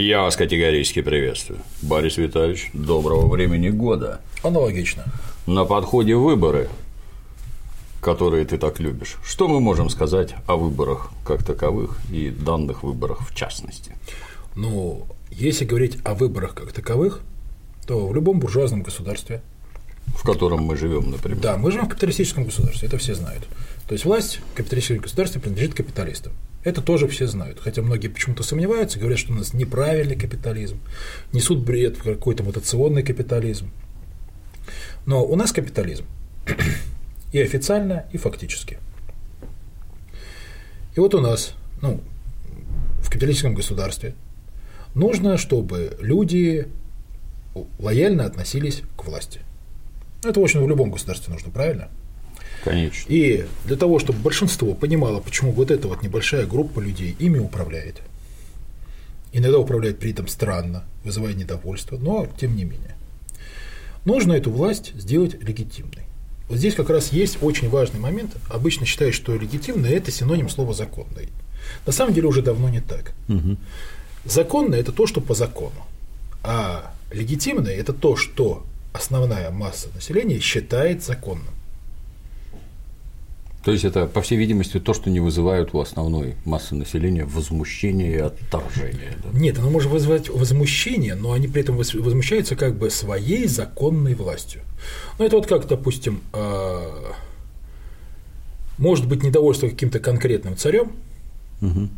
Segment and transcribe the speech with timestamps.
[0.00, 1.58] Я вас категорически приветствую.
[1.82, 4.20] Борис Витальевич, доброго времени года.
[4.44, 5.04] Аналогично.
[5.44, 6.68] На подходе выборы,
[8.00, 9.16] которые ты так любишь.
[9.24, 13.96] Что мы можем сказать о выборах как таковых и данных выборах в частности?
[14.54, 17.20] Ну, если говорить о выборах как таковых,
[17.84, 19.42] то в любом буржуазном государстве
[20.14, 21.40] в котором мы живем, например.
[21.40, 23.44] Да, мы живем в капиталистическом государстве, это все знают.
[23.86, 26.32] То есть власть в капиталистическом государстве принадлежит капиталистам.
[26.68, 27.58] Это тоже все знают.
[27.60, 30.78] Хотя многие почему-то сомневаются, говорят, что у нас неправильный капитализм,
[31.32, 33.70] несут бред в какой-то мутационный капитализм.
[35.06, 36.04] Но у нас капитализм
[37.32, 38.76] и официально, и фактически.
[40.94, 42.02] И вот у нас, ну,
[43.00, 44.14] в капиталистическом государстве
[44.94, 46.68] нужно, чтобы люди
[47.78, 49.40] лояльно относились к власти.
[50.22, 51.88] Это, в общем, в любом государстве нужно, правильно?
[52.64, 53.10] Конечно.
[53.10, 58.02] И для того, чтобы большинство понимало, почему вот эта вот небольшая группа людей ими управляет,
[59.32, 62.96] иногда управляет при этом странно, вызывая недовольство, но тем не менее,
[64.04, 66.04] нужно эту власть сделать легитимной.
[66.48, 68.34] Вот здесь как раз есть очень важный момент.
[68.48, 71.28] Обычно считают, что легитимный– это синоним слова «законный».
[71.84, 73.12] На самом деле уже давно не так.
[73.28, 73.56] Угу.
[74.24, 75.86] Законное– это то, что по закону,
[76.42, 81.54] а легитимное– это то, что основная масса населения считает законным.
[83.64, 88.10] То есть это, по всей видимости, то, что не вызывает у основной массы населения возмущения
[88.12, 89.16] и отторжения.
[89.22, 89.38] Да?
[89.38, 94.62] Нет, оно может вызвать возмущение, но они при этом возмущаются как бы своей законной властью.
[95.18, 97.12] Ну, это вот как, допустим, а,
[98.78, 100.92] может быть недовольство каким-то конкретным царем,
[101.60, 101.88] угу.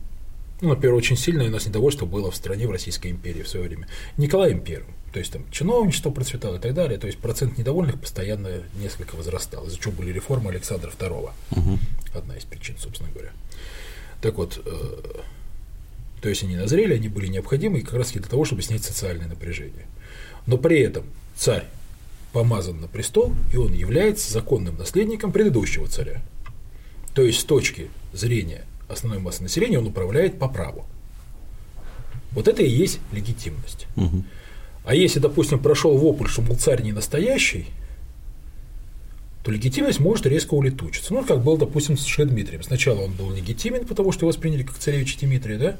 [0.61, 3.66] Ну, например, очень сильное у нас недовольство было в стране, в Российской империи в свое
[3.66, 3.89] время.
[4.16, 4.94] Николаем Первым.
[5.12, 6.98] То есть там чиновничество процветало и так далее.
[6.98, 11.31] То есть процент недовольных постоянно несколько возрастал, из-за чего были реформы Александра II.
[11.50, 11.78] Угу.
[12.14, 13.33] Одна из причин, собственно говоря.
[14.20, 15.20] Так вот, э,
[16.20, 19.86] то есть они назрели, они были необходимы как раз для того, чтобы снять социальное напряжение.
[20.47, 21.04] Но при этом
[21.34, 21.65] царь
[22.32, 26.22] помазан на престол, и он является законным наследником предыдущего царя.
[27.15, 30.86] То есть с точки зрения основной массы населения он управляет по праву.
[32.32, 33.86] Вот это и есть легитимность.
[33.96, 34.24] Угу.
[34.84, 37.66] А если, допустим, прошел вопль, что был царь не настоящий,
[39.44, 41.14] то легитимность может резко улетучиться.
[41.14, 42.62] Ну, как был, допустим, с Шедмитрием.
[42.62, 45.76] Сначала он был легитимен, потому что его восприняли как царевича Дмитрия, да?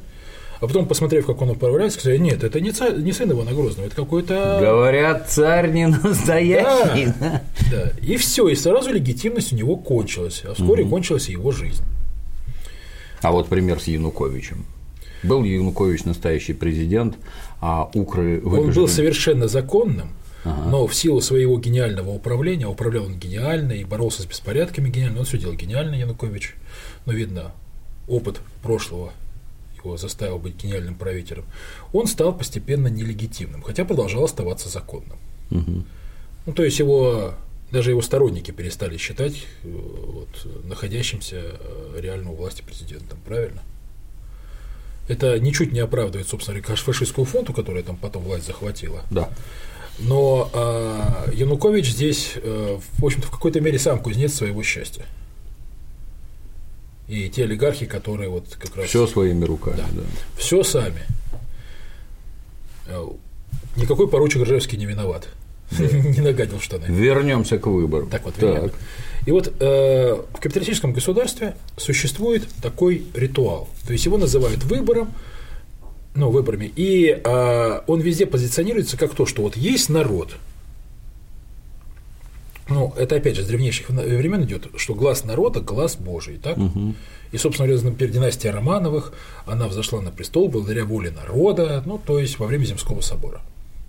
[0.61, 3.87] А потом, посмотрев, как он управляется, сказали, нет, это не, царь, не сын Ивана Грозного,
[3.87, 4.59] это какой-то…
[4.61, 7.13] Говорят, царь не настоящий.
[7.19, 7.93] Да, да.
[8.03, 10.91] И все, и сразу легитимность у него кончилась, а вскоре угу.
[10.91, 11.83] кончилась и его жизнь.
[13.23, 14.65] А вот пример с Януковичем.
[15.23, 17.17] Был Янукович настоящий президент,
[17.61, 18.43] а укры.
[18.43, 20.11] Он был совершенно законным,
[20.45, 20.71] ага.
[20.71, 25.25] но в силу своего гениального управления, управлял он гениально и боролся с беспорядками гениально, он
[25.27, 26.55] все делал гениально, Янукович,
[27.05, 27.53] но видно,
[28.09, 29.13] опыт прошлого
[29.77, 31.45] его заставил быть гениальным правителем,
[31.93, 35.19] он стал постепенно нелегитимным, хотя продолжал оставаться законным.
[35.51, 35.83] Угу.
[36.47, 37.35] Ну, то есть его
[37.71, 40.29] даже его сторонники перестали считать э, вот,
[40.65, 43.63] находящимся э, реально у власти президентом, правильно?
[45.09, 49.03] Это ничуть не оправдывает, собственно фашистскую фонту, которая там потом власть захватила.
[49.11, 49.31] Да.
[49.99, 55.05] Но э, Янукович здесь, э, в общем-то, в какой-то мере сам кузнец своего счастья.
[57.09, 58.87] И те олигархи, которые вот как раз.
[58.87, 59.87] Все своими руками, да.
[59.93, 60.03] да.
[60.37, 61.03] Все сами.
[63.77, 65.29] Никакой поручик Ржевский не виноват.
[65.79, 66.87] Не нагадил штаны.
[66.89, 68.07] Вернемся к выбору.
[68.07, 68.73] Так вот, так.
[69.27, 73.69] И вот э, в капиталистическом государстве существует такой ритуал.
[73.87, 75.13] То есть его называют выбором,
[76.15, 80.37] ну, выборами, и э, он везде позиционируется как то, что вот есть народ.
[82.69, 86.57] Ну, это опять же с древнейших времен идет, что глаз народа, глаз Божий, так?
[86.57, 86.95] Угу.
[87.33, 89.13] И, собственно говоря, например, династия Романовых,
[89.45, 93.41] она взошла на престол благодаря воле народа, ну, то есть во время Земского собора.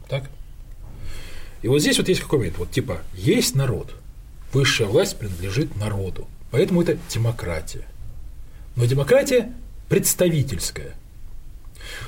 [0.09, 0.29] Так?
[1.61, 3.93] И вот здесь вот есть какой момент, вот типа есть народ,
[4.53, 7.85] высшая власть принадлежит народу, поэтому это демократия.
[8.75, 9.53] Но демократия
[9.89, 10.95] представительская.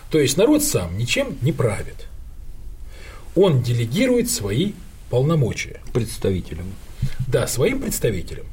[0.10, 2.08] То есть народ сам ничем не правит.
[3.36, 4.74] Он делегирует свои
[5.10, 5.82] полномочия.
[5.94, 6.68] Представителям.
[7.28, 8.46] Да, своим представителям.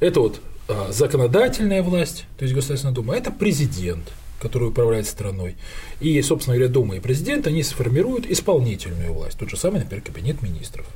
[0.00, 5.56] Это вот а, законодательная власть, то есть Государственная Дума, это президент– который управляет страной.
[6.00, 9.38] И, собственно говоря, Дума и президент, они сформируют исполнительную власть.
[9.38, 10.86] Тот же самый, например, кабинет министров.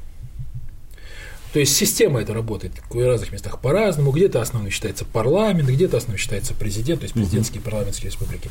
[1.53, 4.13] То есть система это работает в разных местах по-разному.
[4.13, 8.51] Где-то основным считается парламент, где-то основным считается президент, то есть президентские парламентские республики.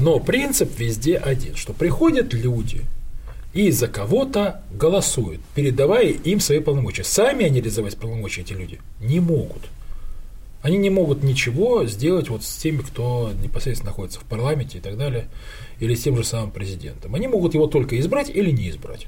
[0.00, 2.82] Но принцип везде один, что приходят люди
[3.52, 7.04] и за кого-то голосуют, передавая им свои полномочия.
[7.04, 9.62] Сами они реализовать полномочия эти люди не могут.
[10.66, 14.98] Они не могут ничего сделать вот с теми, кто непосредственно находится в парламенте и так
[14.98, 15.28] далее,
[15.78, 17.14] или с тем же самым президентом.
[17.14, 19.06] Они могут его только избрать или не избрать.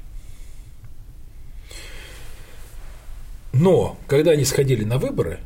[3.51, 5.41] Но когда они сходили на выборы,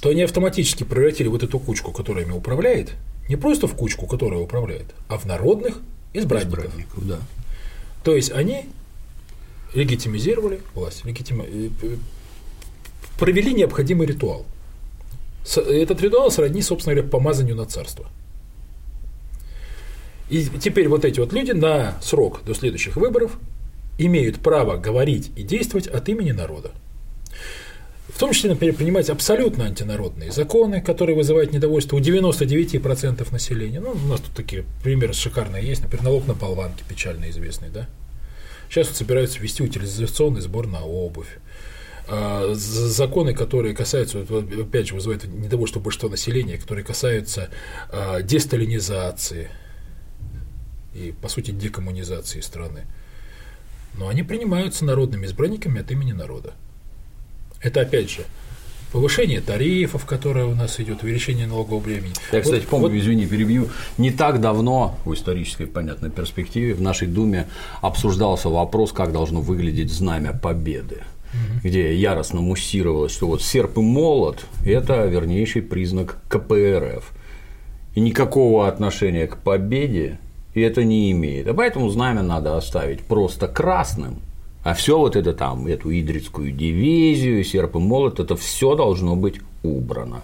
[0.00, 2.94] то они автоматически превратили вот эту кучку, которая ими управляет,
[3.28, 5.78] не просто в кучку, которая управляет, а в народных
[6.14, 6.68] избранников.
[6.68, 7.18] избранников да.
[8.02, 8.64] То есть они
[9.74, 11.42] легитимизировали власть, легитим...
[13.18, 14.46] Провели необходимый ритуал.
[15.44, 18.06] Этот ритуал сродни, собственно говоря, помазанию на царство.
[20.30, 23.38] И теперь вот эти вот люди на срок до следующих выборов
[23.98, 26.70] имеют право говорить и действовать от имени народа.
[28.08, 33.80] В том числе, например, принимать абсолютно антинародные законы, которые вызывают недовольство у 99% населения.
[33.80, 37.88] Ну, у нас тут такие примеры шикарные есть, например, налог на болванки, печально известный, да?
[38.68, 41.38] Сейчас вот собираются ввести утилизационный сбор на обувь.
[42.08, 47.50] А, законы, которые касаются, опять же, вызывают недовольство большинства населения, которые касаются
[47.90, 49.48] а, десталинизации
[50.94, 52.84] и, по сути, декоммунизации страны
[53.94, 56.54] но они принимаются народными избранниками от имени народа.
[57.60, 58.24] Это опять же
[58.90, 62.12] повышение тарифов, которое у нас идет, увеличение налогового бремени.
[62.30, 62.96] Я, кстати, вот, помню, вот...
[62.96, 67.48] извини, перебью, не так давно, в исторической, понятной перспективе, в нашей Думе
[67.80, 71.02] обсуждался вопрос, как должно выглядеть знамя победы
[71.62, 77.12] где яростно муссировалось, что вот серп и молот– это вернейший признак КПРФ.
[77.94, 80.18] И никакого отношения к победе
[80.54, 81.48] и это не имеет.
[81.48, 84.20] А поэтому знамя надо оставить просто красным,
[84.62, 89.40] а все вот это там, эту идрицкую дивизию, серп и молот, это все должно быть
[89.62, 90.22] убрано.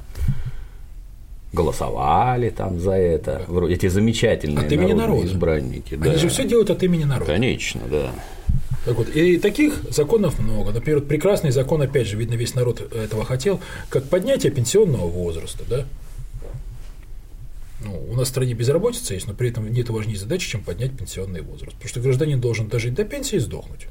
[1.52, 5.26] Голосовали там за это, вроде эти замечательные от имени народа.
[5.26, 5.94] избранники.
[5.94, 6.18] Они да.
[6.18, 7.32] же все делают от имени народа.
[7.32, 8.10] Конечно, да.
[8.88, 10.72] Так вот, и таких законов много.
[10.72, 15.84] Например, прекрасный закон, опять же, видно, весь народ этого хотел, как поднятие пенсионного возраста, да,
[17.84, 20.96] ну, у нас в стране безработица есть, но при этом нет важнее задачи, чем поднять
[20.96, 21.74] пенсионный возраст.
[21.74, 23.88] Потому что гражданин должен дожить до пенсии и сдохнуть.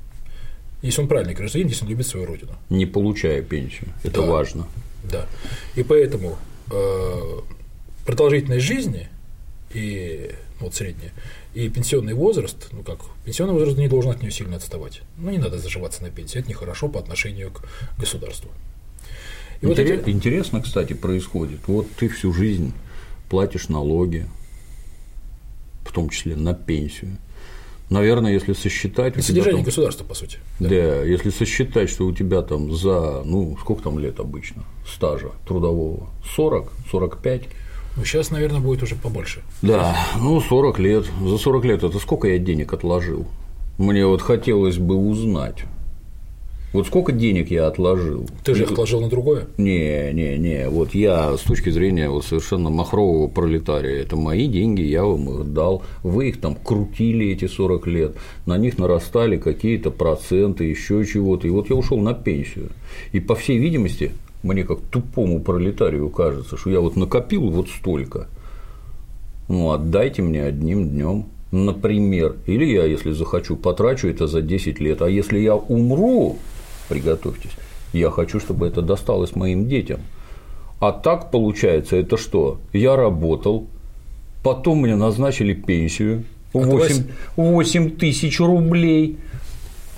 [0.81, 2.53] Если он правильный гражданин, если он любит свою родину.
[2.71, 3.89] Не получая пенсию.
[4.03, 4.67] Это да, важно.
[5.03, 5.27] Да.
[5.75, 6.39] И поэтому
[6.71, 7.21] э,
[8.03, 9.09] продолжительность жизни
[9.75, 11.11] и ну, вот средняя,
[11.57, 15.01] и пенсионный возраст, ну как, пенсионный возраст не должен от нее сильно отставать.
[15.17, 17.63] Ну, не надо заживаться на пенсии, это нехорошо по отношению к
[17.97, 18.51] государству.
[19.61, 20.15] И Интерес, вот эти...
[20.15, 21.61] Интересно, кстати, происходит.
[21.65, 22.73] Вот ты всю жизнь
[23.27, 24.27] платишь налоги,
[25.83, 27.17] в том числе на пенсию.
[27.89, 29.15] Наверное, если сосчитать…
[29.15, 30.37] На содержание там, государства, по сути.
[30.59, 30.69] Да.
[30.69, 36.09] да, если сосчитать, что у тебя там за, ну, сколько там лет обычно стажа трудового?
[36.35, 37.43] 40, 45?
[37.97, 39.41] Ну, сейчас, наверное, будет уже побольше.
[39.63, 41.05] Да, ну, 40 лет.
[41.19, 43.25] За 40 лет это сколько я денег отложил?
[43.79, 45.63] Мне вот хотелось бы узнать.
[46.73, 48.29] Вот сколько денег я отложил?
[48.43, 49.47] Ты же их отложил на другое?
[49.57, 50.69] Не, не, не.
[50.69, 55.53] Вот я с точки зрения вот совершенно махрового пролетария, это мои деньги, я вам их
[55.53, 55.81] дал.
[56.03, 58.15] Вы их там крутили эти 40 лет,
[58.45, 61.47] на них нарастали какие-то проценты, еще чего-то.
[61.47, 62.69] И вот я ушел на пенсию.
[63.11, 64.11] И по всей видимости,
[64.47, 68.27] мне как тупому пролетарию кажется, что я вот накопил вот столько.
[69.47, 75.01] Ну, отдайте мне одним днем например, или я, если захочу, потрачу это за 10 лет,
[75.01, 76.37] а если я умру,
[76.89, 77.51] приготовьтесь.
[77.93, 80.01] Я хочу, чтобы это досталось моим детям.
[80.79, 82.59] А так получается, это что?
[82.73, 83.67] Я работал,
[84.43, 87.03] потом мне назначили пенсию 8,
[87.35, 89.17] 8 тысяч рублей,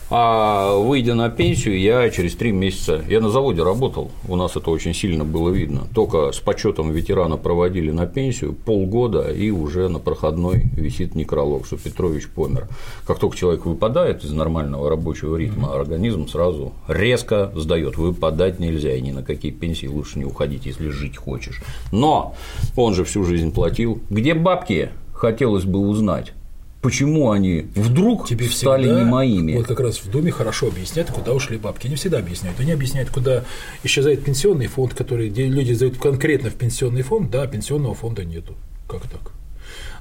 [0.10, 4.72] а выйдя на пенсию, я через три месяца, я на заводе работал, у нас это
[4.72, 10.00] очень сильно было видно, только с почетом ветерана проводили на пенсию полгода, и уже на
[10.00, 12.68] проходной висит некролог, что Петрович помер.
[13.06, 19.02] Как только человек выпадает из нормального рабочего ритма, организм сразу резко сдает, выпадать нельзя, и
[19.02, 21.62] ни на какие пенсии лучше не уходить, если жить хочешь.
[21.92, 22.36] Но
[22.76, 24.00] он же всю жизнь платил.
[24.10, 24.90] Где бабки?
[25.14, 26.34] Хотелось бы узнать.
[26.82, 29.56] Почему они вдруг Тебе стали всегда, не моими?
[29.58, 31.88] Вот как раз в Думе хорошо объясняют, куда ушли бабки.
[31.88, 32.58] Они всегда объясняют.
[32.60, 33.44] Они объясняют, куда
[33.84, 38.56] исчезает пенсионный фонд, который где люди сдают конкретно в пенсионный фонд, да, пенсионного фонда нету.
[38.88, 39.34] Как так?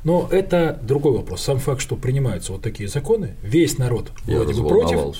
[0.04, 1.42] Но это другой вопрос.
[1.42, 5.16] Сам факт, что принимаются вот такие законы, весь народ Я вроде бы против.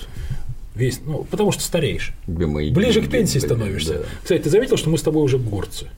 [0.77, 2.13] Весь, ну, потому что стареешь.
[2.29, 3.95] Ближе к пенсии становишься.
[3.95, 4.05] Да.
[4.23, 5.89] Кстати, ты заметил, что мы с тобой уже горцы?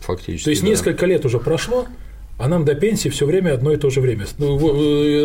[0.00, 0.44] Фактически.
[0.44, 0.68] То есть да.
[0.68, 1.86] несколько лет уже прошло,
[2.38, 4.58] а нам до пенсии все время одно и то же время, ну,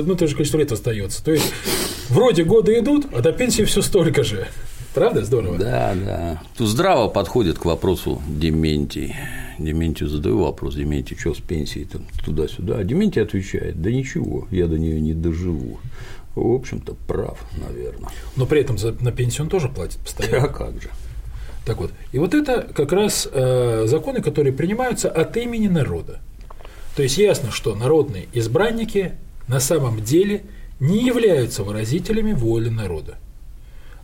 [0.04, 1.24] ну то же количество лет остается.
[1.24, 1.52] То есть
[2.10, 4.48] вроде годы идут, а до пенсии все столько же.
[4.94, 5.24] Правда?
[5.24, 5.58] Здорово.
[5.58, 6.42] Да, да.
[6.58, 9.16] Здраво подходит к вопросу Дементий.
[9.60, 12.78] Дементию задаю вопрос, Дементий, что с пенсией там туда-сюда?
[12.78, 15.80] А Дементий отвечает, да ничего, я до нее не доживу.
[16.36, 18.10] В общем-то, прав, наверное.
[18.36, 20.46] Но при этом за, на пенсию он тоже платит постоянно.
[20.46, 20.90] А как же?
[21.66, 26.20] Так вот, и вот это как раз э, законы, которые принимаются от имени народа.
[26.96, 29.14] То есть ясно, что народные избранники
[29.48, 30.44] на самом деле
[30.80, 33.18] не являются выразителями воли народа.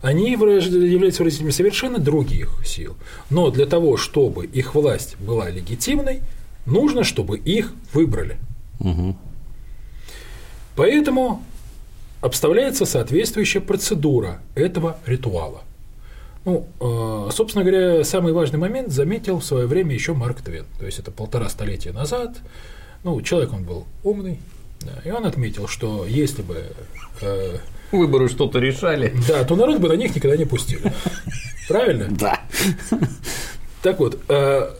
[0.02, 2.96] Они являются выразителями совершенно других сил.
[3.30, 6.20] Но для того, чтобы их власть была легитимной,
[6.66, 8.36] нужно, чтобы их выбрали.
[8.80, 9.16] Угу.
[10.76, 11.42] Поэтому
[12.20, 15.62] обставляется соответствующая процедура этого ритуала.
[16.44, 20.66] Ну, э, собственно говоря, самый важный момент заметил в свое время еще Марк Твен.
[20.78, 22.36] То есть это полтора столетия назад.
[23.06, 24.40] Ну, человек он был умный,
[24.80, 26.64] да, и он отметил, что если бы
[27.20, 27.58] э,
[27.92, 30.92] выборы что-то решали, да, то народ бы на них никогда не пустили.
[31.68, 32.08] Правильно?
[32.10, 32.40] Да.
[33.80, 34.74] Так вот, э,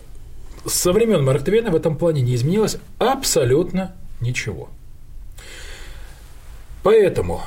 [0.64, 4.70] со времен Марк Твена в этом плане не изменилось абсолютно ничего.
[6.82, 7.42] Поэтому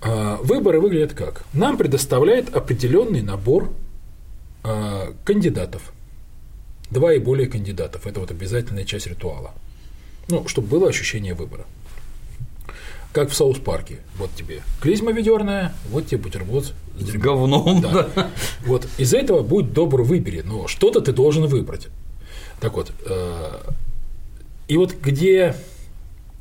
[0.00, 1.42] э, выборы выглядят как?
[1.52, 3.72] Нам предоставляет определенный набор
[4.62, 5.92] э, кандидатов.
[6.88, 8.06] Два и более кандидатов.
[8.06, 9.54] Это вот обязательная часть ритуала.
[10.28, 11.66] Ну, чтобы было ощущение выбора.
[13.12, 13.98] Как в Саус-парке.
[14.16, 17.80] Вот тебе клизма ведерная, вот тебе бутерброд с, с говном.
[17.80, 18.08] Да.
[18.14, 18.30] да.
[18.64, 21.88] Вот из этого будет добро выбери, но что-то ты должен выбрать.
[22.60, 23.58] Так вот, э,
[24.68, 25.56] и вот где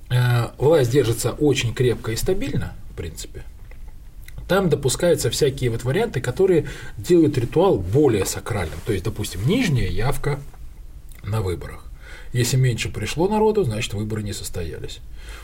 [0.10, 3.44] Э, власть держится очень крепко и стабильно, в принципе,
[4.48, 6.68] там допускаются всякие вот варианты, которые
[6.98, 8.80] делают ритуал более сакральным.
[8.86, 10.40] То есть, допустим, нижняя явка
[11.24, 11.86] на выборах.
[12.34, 15.00] Если меньше пришло народу, значит выборы не состоялись.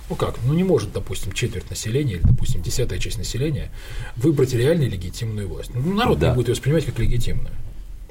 [0.09, 0.35] Ну как?
[0.45, 3.71] Ну не может, допустим, четверть населения или, допустим, десятая часть населения
[4.15, 5.71] выбрать реально легитимную власть.
[5.73, 6.29] Ну, народ да.
[6.29, 7.51] не будет ее воспринимать как легитимную.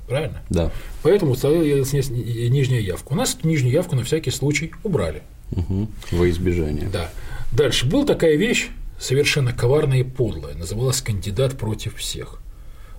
[0.08, 0.42] Правильно?
[0.50, 0.72] Да.
[1.02, 3.12] Поэтому установилась нижняя явка.
[3.12, 5.22] У нас нижнюю явку на всякий случай убрали.
[5.52, 5.88] Угу.
[6.12, 6.88] Во избежание.
[6.92, 7.10] Да.
[7.52, 7.86] Дальше.
[7.86, 12.40] Была такая вещь, совершенно коварная и подлая, называлась «кандидат против всех».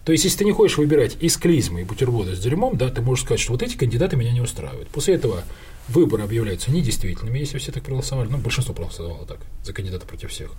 [0.05, 3.01] То есть, если ты не хочешь выбирать из клизмы и бутерброда с дерьмом, да, ты
[3.01, 4.87] можешь сказать, что вот эти кандидаты меня не устраивают.
[4.89, 5.43] После этого
[5.87, 10.51] выборы объявляются недействительными, если все так проголосовали, ну, большинство проголосовало так, за кандидата против всех.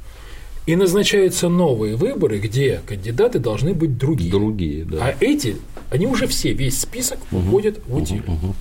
[0.67, 4.33] И назначаются новые выборы, где кандидаты должны быть другие.
[4.33, 5.07] Другие, да.
[5.07, 5.57] А эти,
[5.91, 8.25] они уже все, весь список угу, уходит в утиль.
[8.26, 8.55] Угу, угу.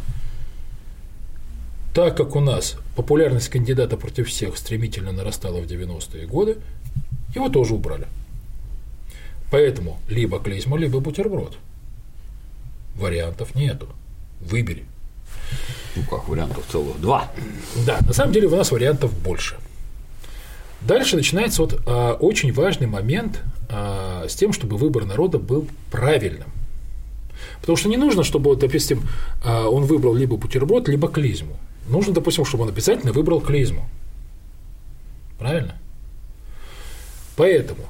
[1.96, 6.58] Так как у нас популярность кандидата против всех стремительно нарастала в 90-е годы,
[7.34, 8.06] его тоже убрали.
[9.56, 11.58] Поэтому либо клизма, либо бутерброд.
[12.96, 13.88] Вариантов нету.
[14.42, 14.84] Выбери.
[15.96, 17.32] Ну как, вариантов целых два.
[17.86, 19.56] Да, на самом деле у нас вариантов больше.
[20.82, 26.50] Дальше начинается вот а, очень важный момент а, с тем, чтобы выбор народа был правильным.
[27.62, 29.04] Потому что не нужно, чтобы, вот, допустим,
[29.42, 31.56] а, он выбрал либо бутерброд, либо клизму
[31.88, 33.88] нужно, допустим, чтобы он обязательно выбрал клизму.
[35.40, 35.76] Правильно?
[37.38, 37.86] Поэтому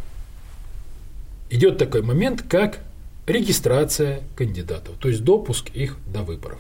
[1.50, 2.80] идет такой момент, как
[3.28, 6.60] регистрация кандидатов, то есть допуск их до выборов.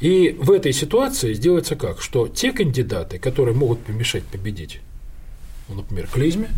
[0.00, 2.00] И в этой ситуации сделается как?
[2.02, 4.80] Что те кандидаты, которые могут помешать победить,
[5.68, 6.50] ну, например, клизме,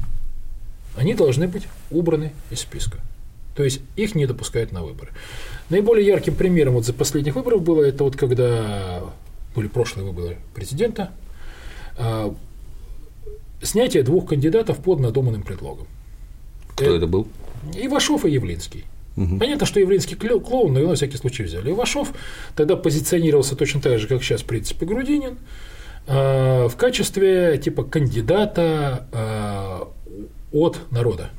[0.97, 3.01] они должны быть убраны из списка.
[3.55, 5.13] То есть их не допускают на выборы.
[5.71, 9.03] Наиболее ярким примером вот за последних выборов было это вот когда
[9.55, 11.11] были прошлые выборы президента,
[11.97, 12.35] а,
[13.63, 15.87] снятие двух кандидатов под надуманным предлогом.
[16.69, 17.29] Кто это, это был?
[17.75, 18.85] Ивашов и Явлинский.
[19.17, 19.39] Угу.
[19.39, 21.71] Понятно, что Явлинский клоун, но его на всякий случай взяли.
[21.71, 22.13] Ивашов
[22.55, 25.39] тогда позиционировался точно так же, как сейчас, в принципе, Грудинин,
[26.07, 29.89] а, в качестве типа кандидата а,
[30.53, 31.31] от народа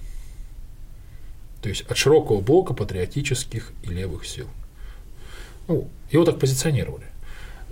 [1.67, 4.47] то есть от широкого блока патриотических и левых сил.
[5.67, 7.05] Ну, его так позиционировали.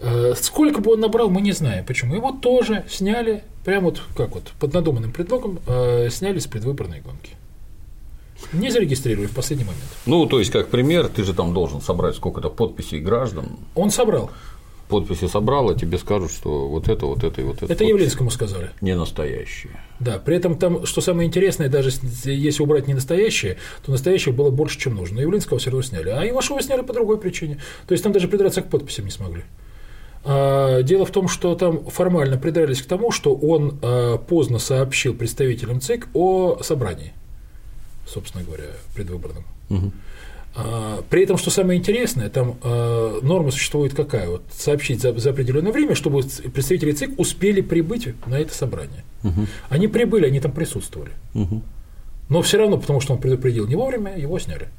[0.01, 1.85] Э, сколько бы он набрал, мы не знаем.
[1.85, 2.15] Почему?
[2.15, 7.35] Его тоже сняли, прямо вот как вот, под надуманным предлогом, э, сняли с предвыборной гонки.
[8.51, 9.83] Не зарегистрировали в последний момент.
[10.05, 13.57] Ну, то есть, как пример, ты же там должен собрать сколько-то подписей граждан.
[13.75, 14.29] Он собрал
[14.87, 17.71] подписи собрал, а тебе скажут, что вот это, вот это и вот это.
[17.71, 18.69] Это Явлинскому сказали.
[18.81, 19.79] Не настоящие.
[19.99, 21.91] Да, при этом там, что самое интересное, даже
[22.25, 25.15] если убрать не настоящее, то настоящее было больше, чем нужно.
[25.15, 26.09] Но Явлинского все равно сняли.
[26.09, 27.59] А Ивашова сняли по другой причине.
[27.87, 29.43] То есть там даже придраться к подписям не смогли.
[30.25, 35.13] А, дело в том, что там формально придрались к тому, что он а, поздно сообщил
[35.13, 37.13] представителям ЦИК о собрании,
[38.07, 38.65] собственно говоря,
[38.95, 39.43] предвыборном.
[39.69, 39.91] Угу.
[41.09, 44.29] При этом, что самое интересное, там э, норма существует какая?
[44.29, 49.03] Вот сообщить за, за определенное время, чтобы представители ЦИК успели прибыть на это собрание.
[49.25, 49.47] Угу.
[49.67, 51.11] Они прибыли, они там присутствовали.
[51.33, 51.61] Угу.
[52.29, 54.69] Но все равно, потому что он предупредил не вовремя, его сняли.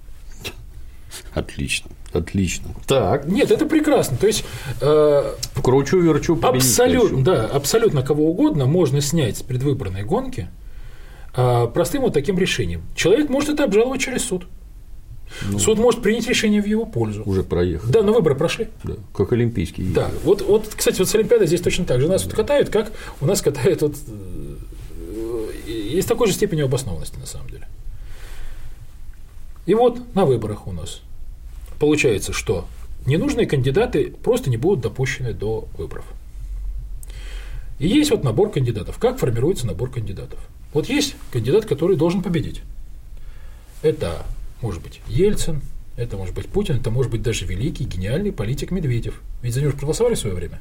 [1.35, 2.71] Отлично, отлично.
[2.87, 3.27] Так.
[3.27, 4.17] Нет, это прекрасно.
[4.17, 4.45] То есть
[4.81, 10.49] э, кручу, верчу, абсолютно, да, абсолютно кого угодно можно снять с предвыборной гонки
[11.37, 12.83] э, простым вот таким решением.
[12.95, 14.47] Человек может это обжаловать через суд.
[15.59, 17.23] Суд может принять решение в его пользу.
[17.27, 17.91] Уже проехали.
[17.91, 18.69] Да, но выборы прошли.
[18.85, 19.89] Да, как олимпийские.
[19.93, 22.09] Да, вот, вот, кстати, вот с Олимпиадой здесь точно так же.
[22.09, 24.57] Нас вот катают, как у нас катают вот, э,
[25.67, 27.67] есть такой же степени обоснованности, на самом деле.
[29.67, 31.03] И вот на выборах у нас
[31.79, 32.67] получается, что
[33.07, 36.05] ненужные кандидаты просто не будут допущены до выборов.
[37.79, 38.99] И есть вот набор кандидатов.
[38.99, 40.39] Как формируется набор кандидатов?
[40.73, 42.63] Вот есть кандидат, который должен победить.
[43.83, 44.25] Это
[44.63, 45.61] может быть Ельцин,
[45.97, 49.21] это может быть Путин, это может быть даже великий, гениальный политик Медведев.
[49.43, 50.59] Ведь за него же проголосовали в свое время.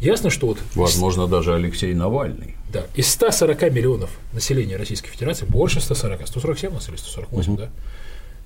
[0.00, 0.58] Ясно, что вот…
[0.74, 2.56] Возможно, даже Алексей Навальный.
[2.72, 7.60] Да, из 140 миллионов населения Российской Федерации, больше 140, 147 у нас или 148, угу.
[7.60, 7.70] да?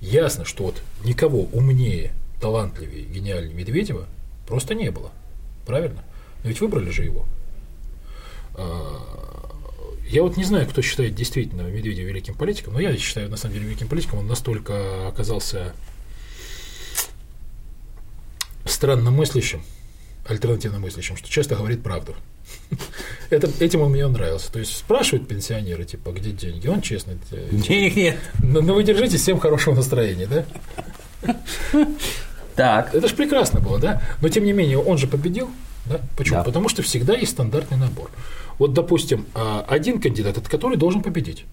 [0.00, 4.06] Ясно, что вот никого умнее, талантливее, гениальнее Медведева
[4.46, 5.10] просто не было.
[5.66, 6.04] Правильно?
[6.42, 7.26] Но ведь выбрали же его.
[8.54, 9.50] А,
[10.08, 13.54] я вот не знаю, кто считает действительно Медведева великим политиком, но я считаю, на самом
[13.54, 14.20] деле, великим политиком.
[14.20, 15.74] Он настолько оказался
[18.64, 19.62] странно мыслящим,
[20.26, 22.14] альтернативно мыслящим, что часто говорит правду.
[23.30, 24.50] Это, этим он мне нравился.
[24.52, 26.66] То есть спрашивают пенсионеры, типа, где деньги?
[26.68, 27.18] Он честный.
[27.50, 28.16] Денег нет.
[28.42, 31.36] Но, но вы держитесь всем хорошего настроения, да?
[32.54, 32.92] Так.
[32.92, 34.02] Это же прекрасно было, да?
[34.20, 35.48] Но тем не менее, он же победил.
[35.86, 36.00] Да?
[36.16, 36.38] Почему?
[36.38, 36.44] Да.
[36.44, 38.10] Потому что всегда есть стандартный набор.
[38.58, 41.44] Вот, допустим, а, один кандидат, это который должен победить.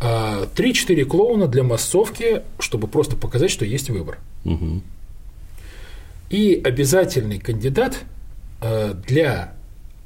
[0.00, 4.18] А, три-четыре клоуна для массовки, чтобы просто показать, что есть выбор.
[4.44, 4.82] Угу.
[6.30, 8.04] И обязательный кандидат а,
[9.06, 9.54] для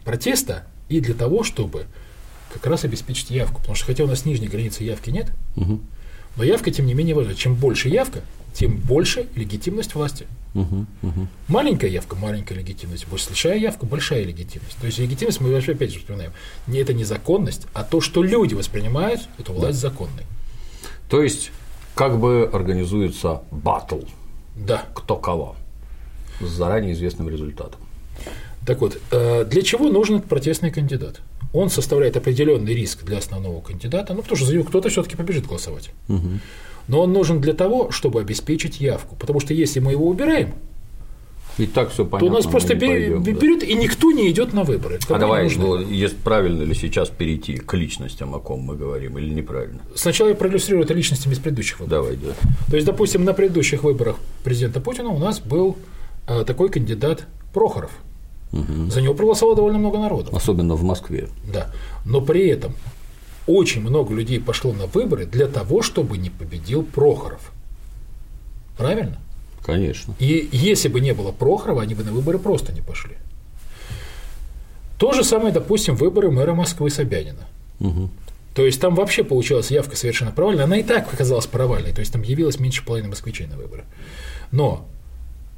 [0.04, 1.86] протеста и для того, чтобы
[2.52, 3.60] как раз обеспечить явку.
[3.60, 5.80] Потому что хотя у нас нижней границы явки нет, угу.
[6.36, 7.34] но явка, тем не менее, важна.
[7.34, 8.22] Чем больше явка,
[8.52, 10.26] тем больше легитимность власти.
[10.54, 11.28] Угу, угу.
[11.46, 14.76] Маленькая явка, маленькая легитимность, большая явка, большая легитимность.
[14.78, 16.32] То есть легитимность мы вообще опять же вспоминаем.
[16.66, 19.88] Не это не законность, а то, что люди воспринимают эту власть да.
[19.88, 20.24] законной.
[21.08, 21.52] То есть
[21.94, 24.00] как бы организуется батл.
[24.56, 24.86] Да.
[24.94, 25.56] Кто кого.
[26.40, 27.80] С заранее известным результатом.
[28.66, 31.20] Так вот, э, для чего нужен протестный кандидат?
[31.52, 35.46] Он составляет определенный риск для основного кандидата, ну, потому что за него кто-то все-таки побежит
[35.46, 35.90] голосовать.
[36.08, 36.28] Угу.
[36.88, 39.16] Но он нужен для того, чтобы обеспечить явку.
[39.16, 40.54] Потому что если мы его убираем,
[41.58, 42.28] и так все понятно.
[42.28, 43.66] То у нас просто пойдем, берет, да.
[43.66, 45.00] и никто не идет на выборы.
[45.08, 49.28] А давай, ну, есть правильно ли сейчас перейти к личностям, о ком мы говорим, или
[49.30, 49.80] неправильно?
[49.94, 52.04] Сначала я проиллюстрирую это личностями из предыдущих выборов.
[52.04, 52.34] Давай, да.
[52.70, 55.76] То есть, допустим, на предыдущих выборах президента Путина у нас был
[56.28, 57.90] э, такой кандидат Прохоров.
[58.52, 58.90] Угу.
[58.90, 60.30] За него проголосовало довольно много народу.
[60.34, 61.28] Особенно в Москве.
[61.52, 61.70] Да.
[62.04, 62.74] Но при этом
[63.46, 67.52] очень много людей пошло на выборы для того, чтобы не победил Прохоров.
[68.76, 69.18] Правильно?
[69.64, 70.14] Конечно.
[70.18, 73.16] И если бы не было Прохорова, они бы на выборы просто не пошли.
[74.98, 77.46] То же самое, допустим, выборы мэра Москвы Собянина.
[77.80, 78.10] Угу.
[78.54, 80.64] То есть там вообще получалась явка совершенно провальная.
[80.64, 81.92] Она и так оказалась провальной.
[81.92, 83.84] То есть там явилось меньше половины москвичей на выборы.
[84.50, 84.86] Но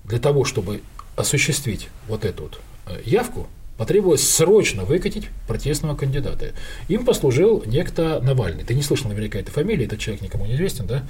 [0.04, 0.82] для того, чтобы
[1.20, 6.52] осуществить вот эту вот э, явку, потребовалось срочно выкатить протестного кандидата.
[6.88, 8.62] Им послужил некто Навальный.
[8.64, 11.04] Ты не слышал наверняка этой фамилии, этот человек никому не известен, да?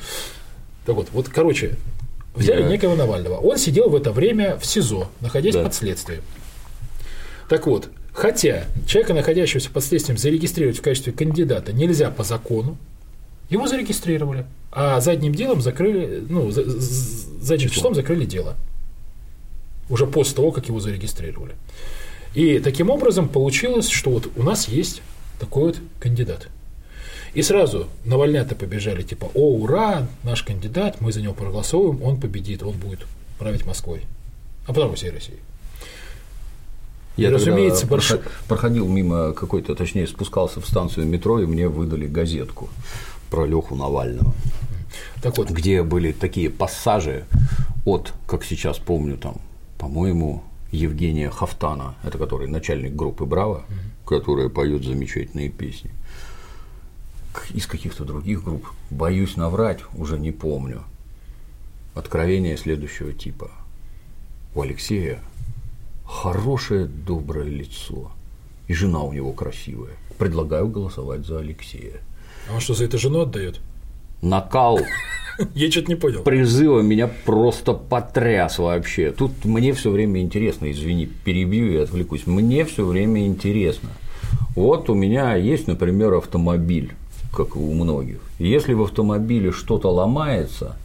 [0.87, 1.77] Так вот, вот, короче,
[2.35, 2.69] взяли yeah.
[2.69, 3.39] некого Навального.
[3.39, 5.65] Он сидел в это время в СИЗО, находясь да.
[5.65, 6.23] под следствием.
[7.49, 12.79] Так вот, хотя человека, находящегося под следствием, зарегистрировать в качестве кандидата нельзя по закону,
[13.49, 18.57] его зарегистрировали, а задним делом закрыли, ну, задним числом закрыли дело.
[19.91, 21.55] Уже после того, как его зарегистрировали.
[22.35, 25.03] И таким образом получилось, что вот у нас есть
[25.39, 26.49] такой вот кандидат.
[27.35, 32.63] И сразу Навальнята побежали, типа, о, ура, наш кандидат, мы за него проголосуем, он победит,
[32.63, 33.01] он будет
[33.39, 34.03] править Москвой,
[34.67, 35.39] а потом всей Россией.
[37.17, 38.15] Я и, разумеется, больш...
[38.49, 42.69] проходил мимо какой-то, точнее, спускался в станцию метро, и мне выдали газетку
[43.31, 44.35] про Леху Навального.
[45.23, 45.51] Так вот.
[45.51, 47.25] Где были такие пассажи
[47.85, 49.41] от, как сейчас помню, там,
[49.81, 54.09] по-моему, Евгения Хафтана, это который начальник группы Браво, mm-hmm.
[54.09, 55.91] которая поет замечательные песни.
[57.55, 60.83] Из каких-то других групп, боюсь наврать, уже не помню.
[61.95, 63.51] Откровение следующего типа.
[64.55, 65.23] У Алексея
[66.05, 68.13] хорошее, доброе лицо,
[68.69, 69.95] и жена у него красивая.
[70.19, 72.01] Предлагаю голосовать за Алексея.
[72.51, 73.61] А он что, за это жену отдает?
[74.23, 74.81] Накал
[75.55, 76.23] я что-то не понял.
[76.23, 79.11] Призыва меня просто потряс вообще.
[79.11, 82.27] Тут мне все время интересно, извини, перебью и отвлекусь.
[82.27, 83.91] Мне все время интересно.
[84.55, 86.93] Вот у меня есть, например, автомобиль,
[87.33, 88.21] как у многих.
[88.39, 90.77] Если в автомобиле что-то ломается,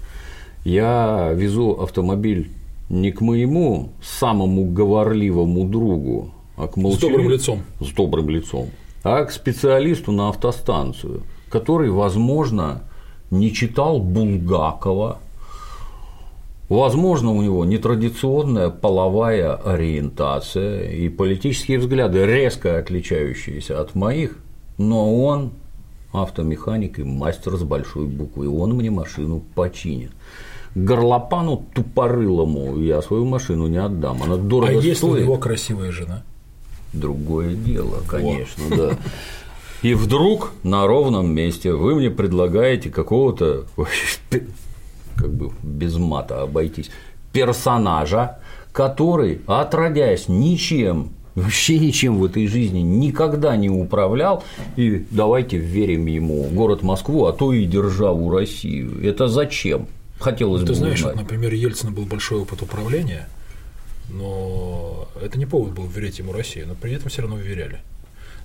[0.63, 2.52] я везу автомобиль
[2.89, 6.95] не к моему самому говорливому другу, а к молчаливому.
[6.95, 7.62] С добрым лицом.
[7.80, 8.69] С добрым лицом.
[9.04, 12.84] А к специалисту на автостанцию, который, возможно,
[13.32, 15.20] не читал Булгакова,
[16.68, 24.40] Возможно, у него нетрадиционная половая ориентация и политические взгляды, резко отличающиеся от моих,
[24.80, 25.52] но он
[26.12, 30.12] автомеханик и мастер с большой буквы, и он мне машину починит.
[30.74, 34.86] Горлопану тупорылому я свою машину не отдам, она дорого а стоит.
[34.86, 36.24] если у него красивая жена?
[36.94, 38.98] Другое дело, конечно, да.
[39.86, 43.65] И вдруг на ровном месте вы мне предлагаете какого-то
[45.15, 46.89] как бы без мата обойтись,
[47.32, 48.39] персонажа,
[48.71, 54.43] который, отродясь ничем, вообще ничем в этой жизни никогда не управлял,
[54.76, 59.08] и давайте верим ему город Москву, а то и державу Россию.
[59.08, 59.88] Это зачем?
[60.19, 61.13] Хотелось ну, бы Ты знаешь, узнать.
[61.13, 63.30] вот, например, Ельцина был большой опыт управления,
[64.10, 67.82] но это не повод был верить ему Россию, но при этом все равно веряли.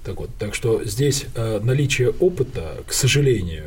[0.04, 3.66] Так вот, так что здесь э, наличие опыта, к сожалению,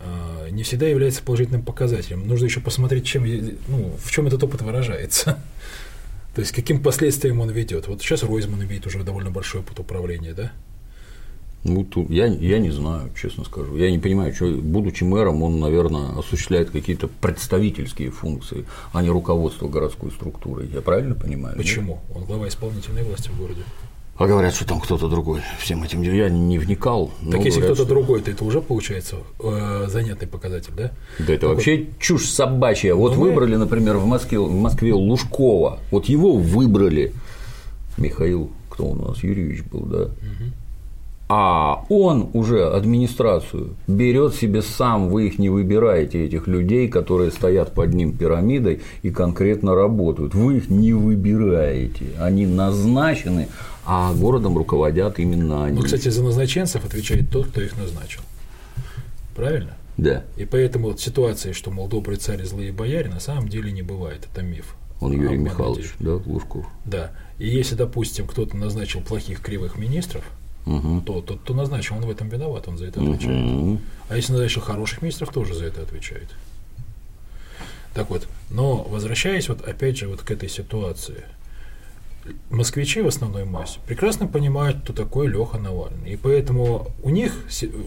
[0.00, 2.26] э, не всегда является положительным показателем.
[2.26, 3.24] Нужно еще посмотреть, чем,
[3.68, 5.42] ну, в чем этот опыт выражается.
[6.34, 7.86] То есть каким последствиям он ведет.
[7.86, 10.52] Вот сейчас Ройзман имеет уже довольно большой опыт управления, да?
[11.64, 13.76] Ну, тут я, я не знаю, честно скажу.
[13.76, 19.68] Я не понимаю, что, будучи мэром, он, наверное, осуществляет какие-то представительские функции, а не руководство
[19.68, 20.68] городской структурой.
[20.72, 21.56] Я правильно понимаю?
[21.56, 22.00] Почему?
[22.08, 22.16] Нет?
[22.16, 23.62] Он глава исполнительной власти в городе.
[24.16, 27.10] А говорят, что там кто-то другой всем этим Я не вникал.
[27.30, 27.84] Так если кто-то что...
[27.86, 30.92] другой, то это уже получается э, занятный показатель, да?
[31.18, 32.94] Да, это так вообще чушь собачья.
[32.94, 35.80] Вот ну, выбрали, например, в Москве, в Москве Лужкова.
[35.90, 37.14] Вот его выбрали.
[37.96, 40.02] Михаил, кто у нас, Юрьевич был, да?
[40.02, 40.52] Угу
[41.34, 47.72] а он уже администрацию берет себе сам, вы их не выбираете, этих людей, которые стоят
[47.72, 50.34] под ним пирамидой и конкретно работают.
[50.34, 53.48] Вы их не выбираете, они назначены,
[53.84, 55.78] а городом руководят именно они.
[55.78, 58.22] Ну, кстати, за назначенцев отвечает тот, кто их назначил.
[59.34, 59.76] Правильно?
[59.96, 60.24] Да.
[60.36, 63.82] И поэтому вот ситуация, что, мол, добрый царь и злые бояре, на самом деле не
[63.82, 64.74] бывает, это миф.
[65.00, 66.66] Он Юрий Михайлович, да, Лужков.
[66.84, 67.10] Да.
[67.38, 70.24] И если, допустим, кто-то назначил плохих кривых министров,
[70.64, 71.00] угу.
[71.00, 73.44] то тот, кто назначил, он в этом виноват, он за это отвечает.
[73.44, 73.80] Угу.
[74.08, 76.28] А если назначил хороших министров, тоже за это отвечает.
[77.94, 81.24] Так вот, но возвращаясь вот опять же вот к этой ситуации,
[82.50, 86.12] москвичи в основной массе прекрасно понимают, кто такой Леха Навальный.
[86.12, 87.32] И поэтому у них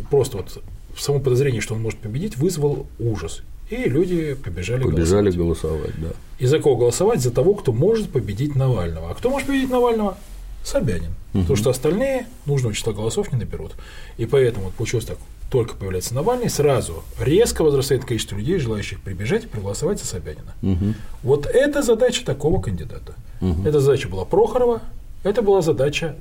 [0.10, 0.62] просто вот
[0.98, 3.42] само подозрение, что он может победить, вызвал ужас.
[3.70, 5.94] И люди побежали, побежали голосовать.
[5.96, 6.10] голосовать да.
[6.38, 7.22] И за кого голосовать?
[7.22, 9.10] За того, кто может победить Навального.
[9.10, 10.18] А кто может победить Навального?
[10.64, 11.12] Собянин.
[11.34, 11.42] Угу.
[11.42, 13.74] Потому что остальные нужного числа голосов не наберут.
[14.18, 15.18] И поэтому вот получилось так,
[15.50, 20.54] только появляется Навальный, сразу резко возрастает количество людей, желающих прибежать и проголосовать за Собянина.
[20.62, 20.94] Угу.
[21.24, 23.16] Вот это задача такого кандидата.
[23.52, 23.68] Угу.
[23.68, 24.82] Эта задача была Прохорова,
[25.24, 26.16] это была задача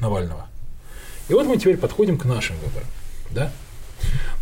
[0.00, 0.46] Навального.
[1.28, 2.88] И вот мы теперь подходим к нашим выборам.
[3.30, 3.52] Да?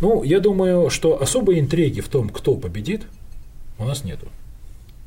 [0.01, 3.03] Ну, я думаю, что особой интриги в том, кто победит,
[3.77, 4.27] у нас нету.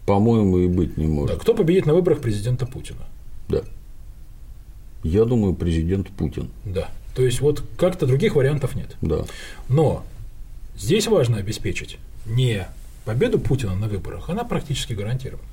[0.07, 1.37] По-моему, и быть не может.
[1.37, 3.01] Да, кто победит на выборах президента Путина?
[3.49, 3.63] Да.
[5.03, 6.51] Я думаю, президент Путин.
[6.65, 6.89] Да.
[7.15, 8.97] То есть вот как-то других вариантов нет.
[9.01, 9.25] Да.
[9.69, 10.05] Но
[10.77, 12.67] здесь важно обеспечить не
[13.05, 15.49] победу Путина на выборах, она практически гарантирована.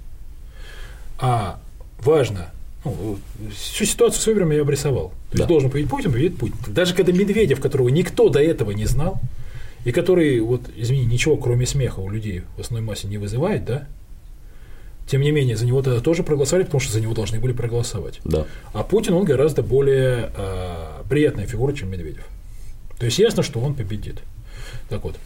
[1.21, 1.59] А
[1.99, 2.51] важно,
[2.83, 3.19] ну,
[3.55, 5.09] всю ситуацию с выборами я обрисовал.
[5.29, 5.37] То да.
[5.37, 6.57] есть должен победить Путин, победит Путин.
[6.67, 9.21] Даже когда Медведев, которого никто до этого не знал,
[9.85, 13.87] и который, вот, извини, ничего кроме смеха у людей в основной массе не вызывает, да,
[15.07, 18.21] тем не менее, за него тогда тоже проголосовали, потому что за него должны были проголосовать.
[18.23, 18.45] Да.
[18.73, 22.25] А Путин, он гораздо более э, приятная фигура, чем Медведев.
[22.97, 24.21] То есть ясно, что он победит.
[24.89, 25.17] Так вот,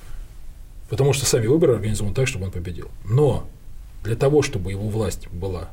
[0.89, 2.89] потому что сами выборы организованы так, чтобы он победил.
[3.03, 3.47] Но
[4.03, 5.69] для того, чтобы его власть была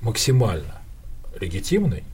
[0.00, 0.80] максимально
[1.40, 2.04] легитимной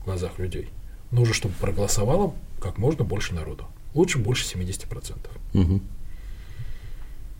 [0.00, 0.68] в глазах людей,
[1.10, 3.64] нужно, чтобы проголосовало как можно больше народу.
[3.94, 5.16] Лучше больше 70%.
[5.54, 5.80] Угу.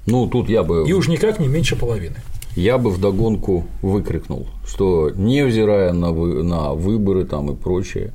[0.06, 0.88] Ну, тут я бы…
[0.88, 2.16] И уж никак не меньше половины
[2.58, 8.12] я бы вдогонку выкрикнул, что невзирая на, вы, на выборы там и прочее,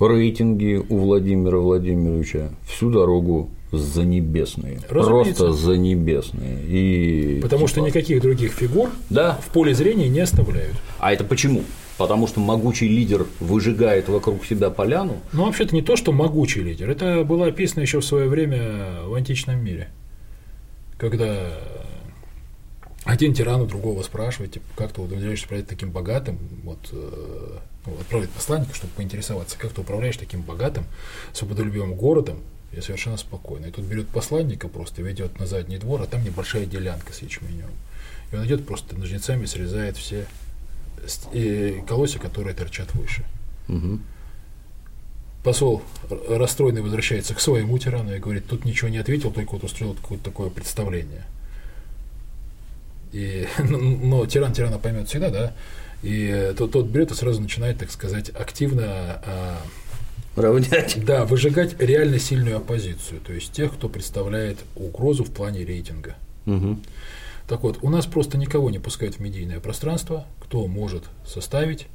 [0.00, 4.80] рейтинги у Владимира Владимировича всю дорогу за небесные.
[4.88, 6.62] Просто за небесные.
[6.66, 7.70] И, Потому типа...
[7.70, 9.38] что никаких других фигур да.
[9.46, 10.76] в поле зрения не оставляют.
[10.98, 11.62] А это почему?
[11.98, 15.16] Потому что могучий лидер выжигает вокруг себя поляну?
[15.32, 16.90] Ну, вообще-то не то, что могучий лидер.
[16.90, 19.88] Это было описано еще в свое время в античном мире.
[20.98, 21.52] Когда
[23.06, 27.92] один тиран у другого спрашивает, типа, как ты удовлетворяешься управлять таким богатым, вот, э, ну,
[28.00, 30.84] отправить посланника, чтобы поинтересоваться, как ты управляешь таким богатым,
[31.32, 32.38] свободолюбивым городом,
[32.72, 33.66] я совершенно спокойно.
[33.66, 37.70] И тут берет посланника, просто ведет на задний двор, а там небольшая делянка с ячменем.
[38.32, 40.26] И он идет просто ножницами срезает все
[41.86, 43.24] колосья, которые торчат выше.
[43.68, 43.98] Угу.
[45.42, 49.94] посол расстроенный возвращается к своему тирану и говорит, тут ничего не ответил, только вот устроил
[49.94, 51.24] какое-то такое представление.
[53.12, 55.54] И, но тиран тирана поймет всегда, да,
[56.02, 58.84] и тот, тот берет и сразу начинает, так сказать, активно
[59.24, 59.58] а,
[60.36, 60.98] равнять.
[61.04, 66.16] Да, выжигать реально сильную оппозицию, то есть тех, кто представляет угрозу в плане рейтинга.
[66.46, 66.78] Угу.
[67.48, 71.86] Так вот, у нас просто никого не пускают в медийное пространство, кто может составить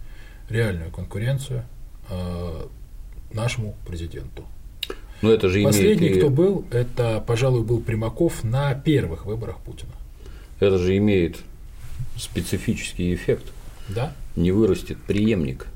[0.49, 1.65] реальную конкуренцию
[2.09, 2.65] э,
[3.33, 4.45] нашему президенту.
[5.21, 6.17] Но это же Последний, имеет...
[6.19, 9.91] кто был, это, пожалуй, был Примаков на первых выборах Путина.
[10.59, 11.37] Это же имеет
[12.17, 13.45] специфический эффект.
[13.89, 14.15] Да.
[14.35, 15.67] Не вырастет преемник.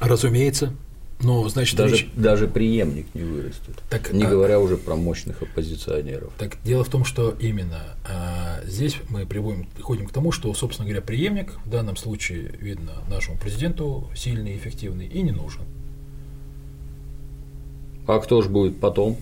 [0.00, 0.72] Разумеется.
[1.20, 2.08] Но, значит, даже, речь...
[2.14, 3.82] даже преемник не вырастет.
[3.88, 4.28] Так, не а...
[4.28, 6.32] говоря уже про мощных оппозиционеров.
[6.38, 10.86] Так дело в том, что именно а, здесь мы приводим, приходим к тому, что, собственно
[10.88, 15.62] говоря, преемник в данном случае, видно, нашему президенту сильный, эффективный и не нужен.
[18.06, 19.16] А кто же будет потом?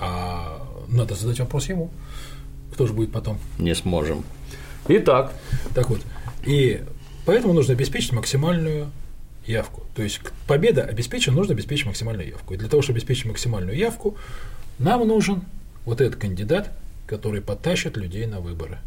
[0.00, 1.90] А надо задать вопрос ему.
[2.72, 3.38] Кто же будет потом?
[3.58, 4.24] Не сможем.
[4.86, 5.32] Итак.
[5.74, 6.00] Так вот.
[6.44, 6.82] И
[7.26, 8.90] поэтому нужно обеспечить максимальную
[9.48, 9.82] явку.
[9.94, 12.54] То есть победа обеспечена, нужно обеспечить максимальную явку.
[12.54, 14.16] И для того, чтобы обеспечить максимальную явку,
[14.78, 15.42] нам нужен
[15.84, 16.70] вот этот кандидат,
[17.06, 18.78] который подтащит людей на выборы.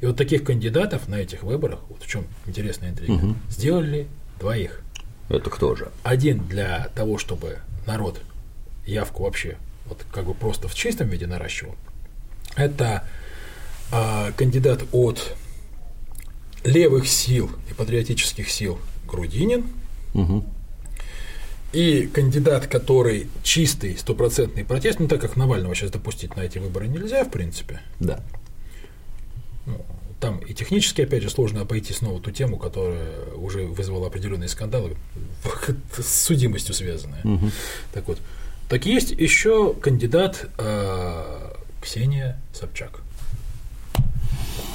[0.00, 3.34] И вот таких кандидатов на этих выборах, вот в чем интересная интрига, угу.
[3.48, 4.06] сделали
[4.38, 4.82] двоих.
[5.28, 5.88] Это кто же?
[6.04, 8.20] Один для того, чтобы народ
[8.86, 11.74] явку вообще вот как бы просто в чистом виде наращивал.
[12.56, 13.04] Это
[13.90, 15.34] а, кандидат от
[16.64, 19.66] левых сил и патриотических сил Грудинин.
[20.14, 20.44] Угу.
[21.72, 26.88] И кандидат, который чистый, стопроцентный протест, ну так как Навального сейчас допустить на эти выборы
[26.88, 27.80] нельзя, в принципе.
[28.00, 28.24] Да.
[29.66, 29.84] Ну,
[30.18, 34.96] там и технически, опять же, сложно обойти снова ту тему, которая уже вызвала определенные скандалы
[35.98, 37.20] с судимостью связанные.
[37.22, 37.50] Угу.
[37.92, 38.18] Так вот.
[38.68, 43.00] Так есть еще кандидат э, Ксения Собчак.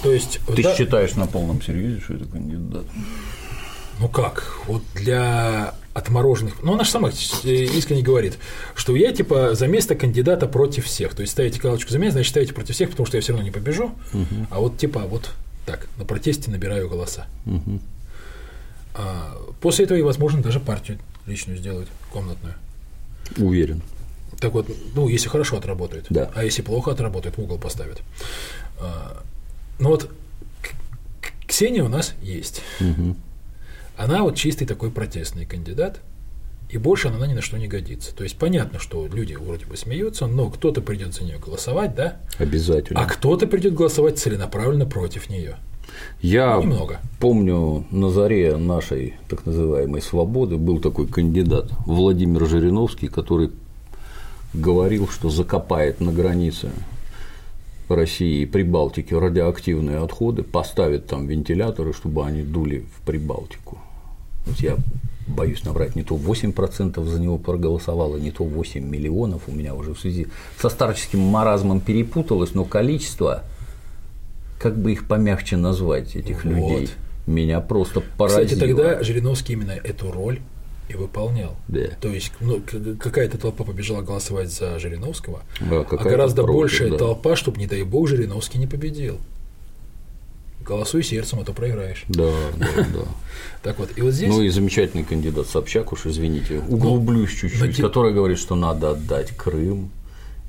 [0.02, 2.86] То есть, Ты да, считаешь на полном серьезе, что это кандидат?
[4.00, 4.60] Ну как?
[4.68, 6.64] Вот для отмороженных.
[6.64, 8.38] Ну, она же сама искренне говорит,
[8.76, 11.14] что я типа за место кандидата против всех.
[11.14, 13.46] То есть ставите галочку за меня, значит ставите против всех, потому что я все равно
[13.46, 13.94] не побежу.
[14.14, 14.48] Угу.
[14.50, 15.32] А вот типа вот
[15.66, 17.28] так, на протесте набираю голоса.
[17.46, 17.80] Угу.
[18.96, 22.56] А, после этого и возможно даже партию личную сделать, комнатную.
[23.38, 23.82] Уверен.
[24.40, 26.08] Так вот, ну, если хорошо отработает.
[26.10, 26.30] Да.
[26.36, 28.02] А если плохо отработает, в угол поставят.
[28.80, 29.24] А,
[29.80, 30.10] ну вот
[31.48, 32.62] Ксения у нас есть.
[32.80, 33.16] Угу.
[33.98, 36.00] Она вот чистый такой протестный кандидат,
[36.70, 38.16] и больше она ни на что не годится.
[38.16, 42.18] То есть понятно, что люди вроде бы смеются, но кто-то придет за нее голосовать, да?
[42.40, 43.00] Обязательно.
[43.00, 45.58] А кто-то придет голосовать целенаправленно против нее.
[46.22, 47.00] Я ну, Немного.
[47.20, 53.52] помню, на заре нашей так называемой свободы был такой кандидат Владимир Жириновский, который
[54.54, 56.72] говорил, что закопает на границе
[57.90, 63.80] России и Прибалтики радиоактивные отходы, поставит там вентиляторы, чтобы они дули в Прибалтику.
[64.46, 64.78] Вот я
[65.28, 69.94] боюсь набрать, не то 8% за него проголосовало, не то 8 миллионов у меня уже
[69.94, 70.28] в связи
[70.60, 73.44] со старческим маразмом перепуталось, но количество,
[74.60, 76.54] как бы их помягче назвать, этих вот.
[76.54, 76.90] людей,
[77.26, 78.44] меня просто поразило.
[78.44, 80.40] Кстати, тогда Жириновский именно эту роль
[80.90, 81.56] и выполнял.
[81.68, 81.88] Да.
[82.02, 82.62] То есть ну,
[83.00, 86.98] какая-то толпа побежала голосовать за Жириновского, да, а гораздо против, большая да.
[86.98, 89.20] толпа, чтобы, не дай бог, Жириновский не победил.
[90.66, 92.06] Голосуй сердцем, а то проиграешь.
[92.08, 93.06] Да, да, да.
[93.64, 94.30] Так вот, и вот здесь.
[94.30, 99.90] Ну и замечательный кандидат Собчак, уж извините, углублюсь чуть-чуть, который говорит, что надо отдать Крым,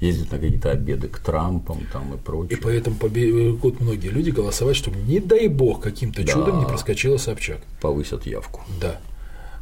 [0.00, 2.58] ездит на какие-то обеды к Трампам там и прочее.
[2.58, 6.32] И поэтому побегут многие люди голосовать, чтобы, не дай бог, каким-то да.
[6.32, 7.60] чудом не проскочила Собчак.
[7.80, 8.62] Повысят явку.
[8.80, 9.00] Да.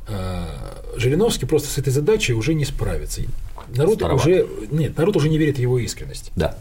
[0.08, 3.22] А, Жириновский просто с этой задачей уже не справится.
[3.68, 4.26] Народ Староват.
[4.26, 6.32] уже нет, народ уже не верит в его искренность.
[6.36, 6.58] Да.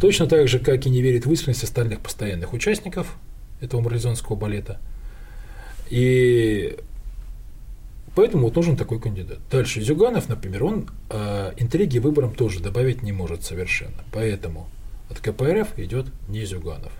[0.00, 3.16] Точно так же, как и не верит в искренность остальных постоянных участников
[3.60, 4.80] этого марлезонского балета.
[5.90, 6.78] И
[8.14, 9.38] поэтому вот нужен такой кандидат.
[9.50, 14.04] Дальше Зюганов, например, он э, интриги выборам тоже добавить не может совершенно.
[14.12, 14.68] Поэтому
[15.10, 16.92] от КПРФ идет не Зюганов.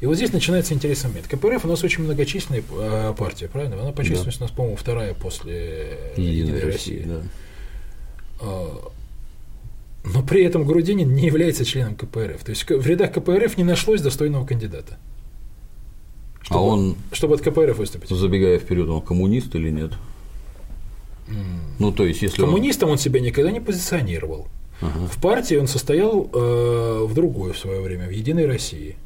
[0.00, 1.28] И вот здесь начинается интересный момент.
[1.28, 3.80] КПРФ у нас очень многочисленная э, партия, правильно?
[3.80, 4.44] Она по численности да.
[4.44, 7.04] у нас, по-моему, вторая после Единой России.
[7.06, 7.22] Да.
[8.40, 8.90] А,
[10.04, 12.42] но при этом Грудинин не является членом КПРФ.
[12.42, 14.98] То есть в рядах КПРФ не нашлось достойного кандидата.
[16.40, 18.08] А чтобы, а он, чтобы от КПРФ выступить.
[18.08, 19.92] Забегая вперед, он коммунист или нет?
[21.78, 22.94] Ну, то есть, если Коммунистом он...
[22.94, 24.48] он себя никогда не позиционировал.
[24.80, 25.06] Ага.
[25.06, 28.96] В партии он состоял э, в другой в свое время, в Единой России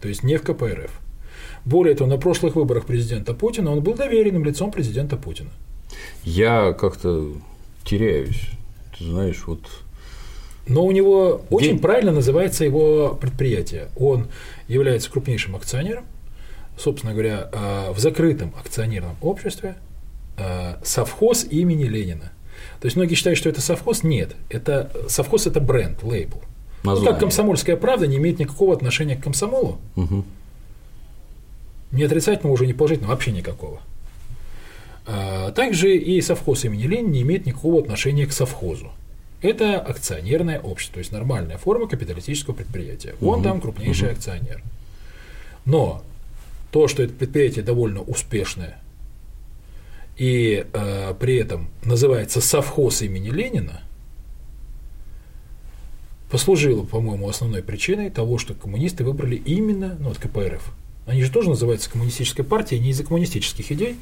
[0.00, 1.00] то есть не в КПРФ.
[1.64, 5.50] Более того, на прошлых выборах президента Путина он был доверенным лицом президента Путина.
[6.24, 7.32] Я как-то
[7.84, 8.50] теряюсь.
[8.96, 9.60] Ты знаешь, вот
[10.68, 11.78] но у него очень День...
[11.78, 13.88] правильно называется его предприятие.
[13.96, 14.26] Он
[14.66, 16.04] является крупнейшим акционером,
[16.76, 19.76] собственно говоря, э, в закрытом акционерном обществе
[20.36, 22.32] э, совхоз имени Ленина.
[22.80, 24.02] То есть многие считают, что это совхоз.
[24.02, 26.42] Нет, это совхоз это бренд, лейбл.
[26.94, 29.78] Ну, как комсомольская правда не имеет никакого отношения к комсомолу.
[29.96, 30.24] Угу.
[31.92, 33.80] Не отрицательного, уже не положительного, вообще никакого.
[35.06, 38.90] А, также и совхоз имени Ленина не имеет никакого отношения к совхозу.
[39.42, 43.14] Это акционерное общество, то есть нормальная форма капиталистического предприятия.
[43.20, 43.44] Он угу.
[43.44, 44.16] там крупнейший угу.
[44.16, 44.62] акционер.
[45.64, 46.02] Но
[46.72, 48.78] то, что это предприятие довольно успешное
[50.16, 53.82] и э, при этом называется совхоз имени Ленина,
[56.30, 60.72] послужило, по-моему, основной причиной того, что коммунисты выбрали именно ну, вот КПРФ.
[61.06, 63.96] Они же тоже называются коммунистической партией не из-за коммунистических идей,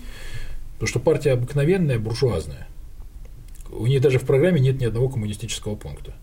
[0.75, 2.67] потому что партия обыкновенная, буржуазная.
[3.71, 6.15] У них даже в программе нет ни одного коммунистического пункта.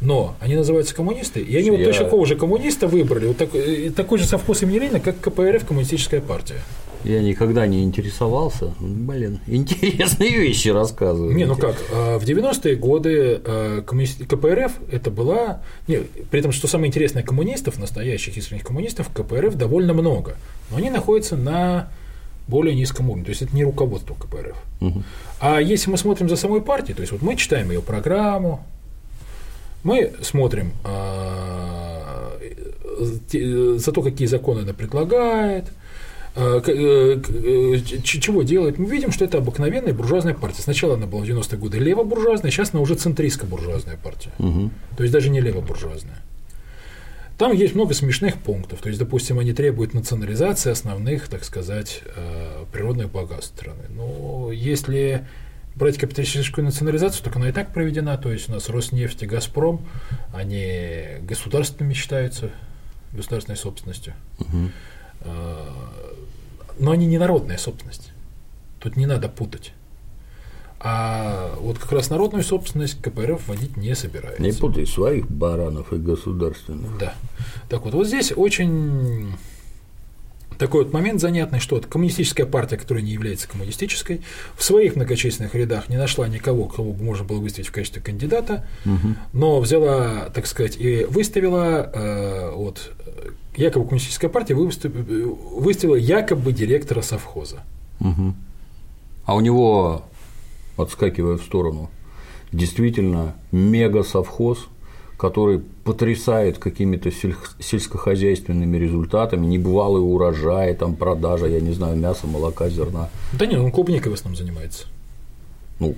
[0.00, 1.72] Но они называются коммунисты, и они Я...
[1.72, 5.20] вот точно такого же коммуниста выбрали, вот такой, э, такой же совхоз имени Ленина, как
[5.20, 6.62] КПРФ, коммунистическая партия.
[7.04, 8.74] Я никогда не интересовался.
[8.78, 11.34] Блин, интересные вещи рассказывают.
[11.34, 15.62] Не, ну как, а, в 90-е годы а, КПРФ это была...
[15.88, 20.36] Не, при этом, что самое интересное, коммунистов, настоящих искренних коммунистов, КПРФ довольно много.
[20.70, 21.90] Но они находятся на
[22.48, 23.24] более низком уровне.
[23.24, 24.56] То есть это не руководство КПРФ.
[24.80, 25.02] Угу.
[25.40, 28.66] А если мы смотрим за самой партией, то есть вот мы читаем ее программу,
[29.82, 32.36] мы смотрим а,
[32.98, 35.72] за то, какие законы она предлагает,
[38.02, 38.78] чего делает?
[38.78, 40.62] Мы видим, что это обыкновенная буржуазная партия.
[40.62, 44.30] Сначала она была в 90-е годы левобуржуазная, сейчас она уже центристско-буржуазная партия.
[44.38, 44.70] Угу.
[44.96, 46.22] То есть даже не левобуржуазная.
[47.36, 48.80] Там есть много смешных пунктов.
[48.80, 53.84] То есть, допустим, они требуют национализации основных, так сказать, э, природных богатств страны.
[53.88, 55.26] Но если
[55.74, 58.18] брать капиталистическую национализацию, так она и так проведена.
[58.18, 59.86] То есть у нас Роснефть и Газпром,
[60.34, 62.50] они государственными считаются,
[63.12, 64.12] государственной собственностью.
[64.38, 64.70] Угу.
[66.80, 68.10] Но они не народная собственность.
[68.80, 69.72] Тут не надо путать.
[70.82, 74.42] А вот как раз народную собственность КПРФ вводить не собирается.
[74.42, 76.96] Не путай своих баранов и государственных.
[76.98, 77.14] Да.
[77.68, 79.34] Так вот, вот здесь очень
[80.60, 84.20] такой вот момент занятный, что вот коммунистическая партия, которая не является коммунистической,
[84.56, 88.66] в своих многочисленных рядах не нашла никого, кого бы можно было выставить в качестве кандидата,
[88.84, 89.14] угу.
[89.32, 92.92] но взяла, так сказать, и выставила э, вот,
[93.56, 97.62] якобы коммунистическая партия выставила, якобы директора совхоза.
[98.00, 98.34] Угу.
[99.26, 100.02] А у него
[100.76, 101.90] отскакивая в сторону.
[102.52, 104.66] Действительно, мега-совхоз,
[105.16, 113.10] который потрясает какими-то сельскохозяйственными результатами, небывалый урожай, там продажа, я не знаю, мяса, молока, зерна.
[113.32, 114.86] Да нет, он клубникой в основном занимается.
[115.78, 115.94] Ну,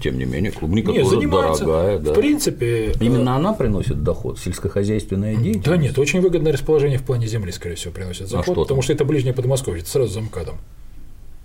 [0.00, 1.98] тем не менее, клубника нет, тоже дорогая.
[1.98, 2.12] Да.
[2.12, 2.92] В принципе.
[3.00, 3.36] Именно э...
[3.36, 5.66] она приносит доход, сельскохозяйственная деятельность.
[5.66, 8.82] Да нет, очень выгодное расположение в плане земли, скорее всего, приносит доход, а что потому
[8.82, 10.58] что это ближнее Подмосковье, это сразу за МКАДом.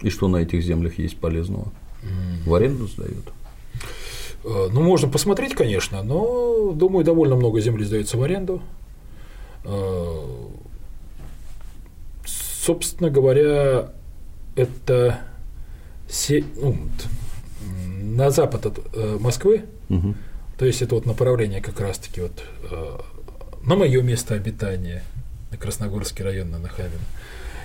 [0.02, 1.72] И что на этих землях есть полезного?
[2.46, 3.32] В аренду сдают?
[4.44, 8.62] Э, ну, можно посмотреть, конечно, но, думаю, довольно много земли сдается в аренду.
[9.64, 10.22] Э,
[12.26, 13.92] собственно говоря,
[14.56, 15.20] это
[16.62, 16.78] ну,
[18.06, 20.16] на запад от э, Москвы, угу.
[20.58, 22.44] то есть это вот направление как раз-таки вот
[23.66, 25.04] на мое место обитания,
[25.52, 27.02] на Красногорский район, на Нахабино,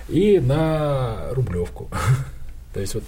[0.09, 1.89] и на Рублевку.
[2.73, 3.03] То есть вот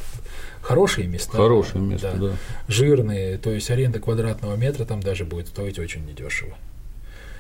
[0.62, 1.38] хорошие места.
[1.38, 2.34] Хорошие места, да, да.
[2.68, 6.54] Жирные, то есть аренда квадратного метра там даже будет стоить очень недешево.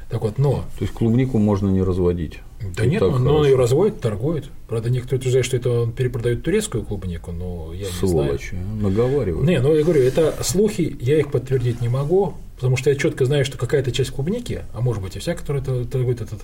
[0.09, 0.63] Так вот, но.
[0.77, 2.39] То есть клубнику можно не разводить.
[2.75, 4.45] Да нет, но, но он ее разводит, торгует.
[4.67, 8.75] Правда, некоторые утверждают, что это он перепродает турецкую клубнику, но я Сволочи, не знаю.
[8.81, 9.47] наговаривают.
[9.47, 13.25] Не, ну я говорю, это слухи, я их подтвердить не могу, потому что я четко
[13.25, 16.41] знаю, что какая-то часть клубники, а может быть и вся, которая торгует этот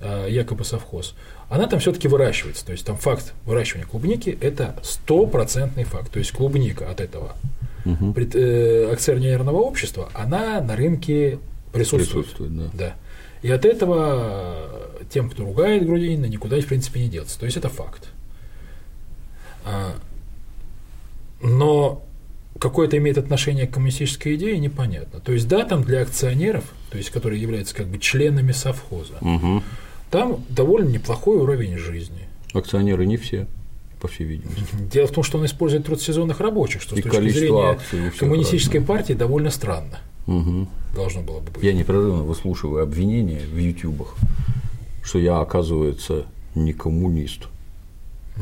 [0.00, 1.14] а, якобы совхоз,
[1.48, 2.66] она там все-таки выращивается.
[2.66, 6.12] То есть там факт выращивания клубники– это стопроцентный факт.
[6.12, 7.36] То есть клубника от этого
[7.84, 8.14] угу.
[8.14, 11.38] э, акционерного общества, она на рынке
[11.72, 12.26] присутствует.
[12.26, 12.70] присутствует да.
[12.74, 12.94] Да.
[13.42, 14.56] И от этого
[15.10, 17.38] тем, кто ругает Грудинина, никуда, в принципе, не деться.
[17.38, 18.08] То есть это факт.
[19.64, 19.96] А,
[21.42, 22.02] но
[22.58, 25.20] какое это имеет отношение к коммунистической идее, непонятно.
[25.20, 29.62] То есть, да, там для акционеров, то есть, которые являются как бы членами совхоза, угу
[30.10, 32.28] там довольно неплохой уровень жизни.
[32.52, 33.46] Акционеры не все
[34.00, 34.64] по всей видимости.
[34.92, 38.10] Дело в том, что он использует труд сезонных рабочих, что и с точки зрения акций,
[38.18, 38.96] коммунистической разное.
[38.96, 39.98] партии довольно странно.
[40.26, 40.68] Угу.
[40.94, 41.62] Должно было бы быть.
[41.62, 44.16] Я непрерывно выслушиваю обвинения в ютубах,
[45.06, 46.26] что я, оказывается,
[46.56, 47.46] не коммунист.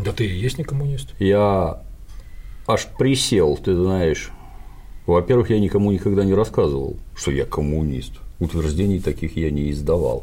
[0.02, 1.10] Да ты и есть не коммунист.
[1.18, 1.82] Я
[2.66, 4.30] аж присел, ты знаешь.
[5.06, 8.12] Во-первых, я никому никогда не рассказывал, что я коммунист.
[8.40, 10.22] Утверждений таких я не издавал.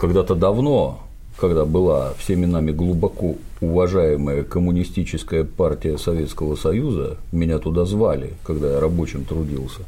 [0.00, 1.00] Когда-то давно,
[1.36, 8.80] когда была всеми нами глубоко уважаемая коммунистическая партия Советского Союза, меня туда звали, когда я
[8.80, 9.82] рабочим трудился.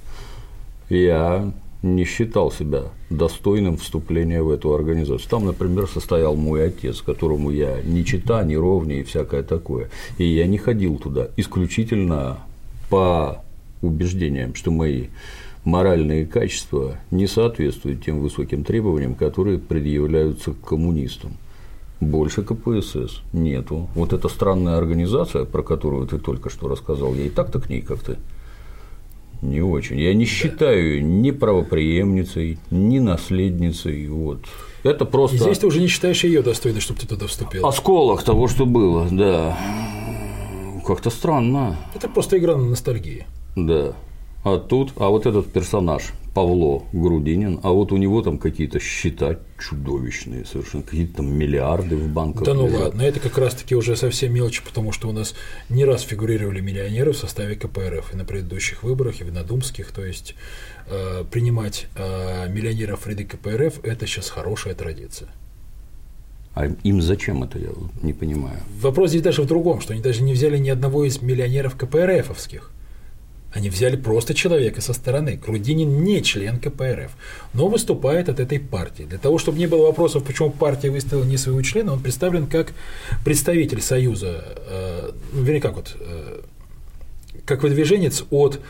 [0.90, 1.50] Я
[1.82, 5.28] не считал себя достойным вступления в эту организацию.
[5.30, 9.90] Там, например, состоял мой отец, которому я ни чита, ни ровнее и всякое такое.
[10.18, 12.38] И я не ходил туда исключительно
[12.90, 13.42] по
[13.80, 15.06] убеждениям, что мои
[15.64, 21.32] моральные качества не соответствуют тем высоким требованиям, которые предъявляются к коммунистам.
[22.00, 23.88] Больше КПСС нету.
[23.94, 27.82] Вот эта странная организация, про которую ты только что рассказал, я и так-то к ней
[27.82, 28.16] как-то
[29.42, 29.98] не очень.
[29.98, 34.06] Я не считаю ни правоприемницей, ни наследницей.
[34.08, 34.40] Вот.
[34.82, 35.36] Это просто.
[35.36, 37.66] И здесь ты уже не считаешь ее достойной, чтобы ты туда вступил.
[37.66, 39.58] Осколок того, что было, да.
[40.86, 41.76] Как-то странно.
[41.94, 43.26] Это просто игра на ностальгии.
[43.56, 43.94] Да.
[44.44, 49.38] А тут, а вот этот персонаж, Павло Грудинин, а вот у него там какие-то счета
[49.58, 52.44] чудовищные, совершенно какие-то там миллиарды в банках.
[52.44, 52.80] Да ну лежат.
[52.80, 55.34] ладно, это как раз-таки уже совсем мелочи, потому что у нас
[55.68, 60.02] не раз фигурировали миллионеры в составе КПРФ и на предыдущих выборах, и в надумских, то
[60.02, 60.34] есть
[60.86, 65.28] э, принимать э, миллионеров среди КПРФ– это сейчас хорошая традиция.
[66.54, 67.68] А им зачем это, я
[68.00, 68.56] не понимаю.
[68.80, 72.70] Вопрос здесь даже в другом, что они даже не взяли ни одного из миллионеров КПРФовских.
[73.52, 75.36] Они взяли просто человека со стороны.
[75.36, 77.10] Грудинин не член КПРФ,
[77.52, 79.02] но выступает от этой партии.
[79.02, 82.72] Для того, чтобы не было вопросов, почему партия выставила не своего члена, он представлен как
[83.24, 86.42] представитель Союза, э, ну, вернее, как вот, э,
[87.44, 88.60] как выдвиженец от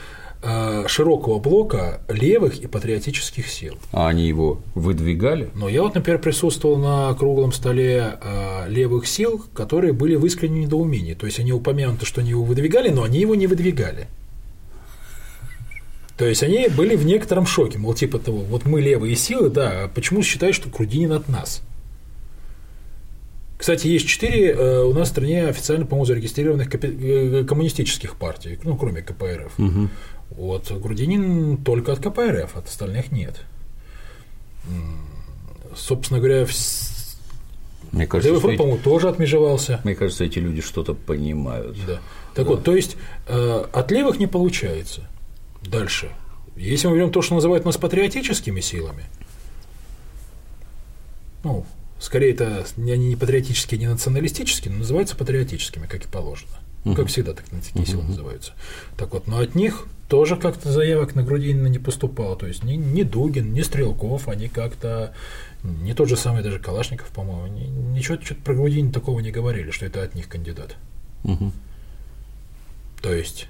[0.43, 3.77] э, широкого блока левых и патриотических сил.
[3.93, 5.51] А они его выдвигали?
[5.55, 10.63] Но я вот, например, присутствовал на круглом столе э, левых сил, которые были в искреннем
[10.63, 11.13] недоумении.
[11.13, 14.09] То есть они упомянуты, что они его выдвигали, но они его не выдвигали.
[16.21, 19.85] То есть они были в некотором шоке, мол, типа того, вот мы левые силы, да,
[19.85, 21.63] а почему считаешь, что Крудинин от нас?
[23.57, 28.77] Кстати, есть четыре э, у нас в стране официально, по-моему, зарегистрированных э, коммунистических партий, ну,
[28.77, 29.59] кроме КПРФ.
[29.59, 29.89] Угу.
[30.33, 33.41] Вот Грудинин только от КПРФ, от остальных нет.
[35.75, 36.47] Собственно говоря,
[37.93, 39.81] мне кажется, ДВФ, по-моему, тоже отмежевался.
[39.85, 41.79] Мне кажется, эти люди что-то понимают.
[41.87, 42.01] Да.
[42.35, 42.51] Так да.
[42.51, 45.09] вот, то есть э, от левых не получается.
[45.63, 46.11] Дальше.
[46.57, 49.05] Если мы берем то, что называют нас патриотическими силами,
[51.45, 51.65] ну,
[51.99, 56.53] скорее это они не патриотические, не националистические, но называются патриотическими, как и положено.
[56.85, 56.95] Uh-huh.
[56.95, 57.87] Как всегда, так такие uh-huh.
[57.87, 58.53] силы называются.
[58.97, 62.37] Так вот, но от них тоже как-то заявок на Грудинина не поступало.
[62.37, 65.13] То есть ни, ни Дугин, ни Стрелков, они как-то
[65.63, 69.71] не тот же самый даже Калашников, по-моему, ни, ничего что-то про Грудинина такого не говорили,
[69.71, 70.77] что это от них кандидат.
[71.25, 71.53] Uh-huh.
[73.03, 73.47] То есть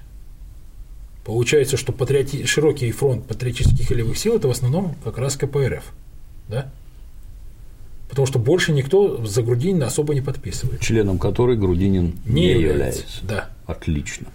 [1.23, 2.45] Получается, что патриоти...
[2.45, 5.83] широкий фронт патриотических и левых сил– это в основном как раз КПРФ.
[6.47, 6.71] Да?
[8.09, 10.81] Потому что больше никто за Грудинина особо не подписывает.
[10.81, 13.01] Членом которой Грудинин не, не является.
[13.01, 13.25] является.
[13.25, 13.49] Да.
[13.67, 14.27] Отлично.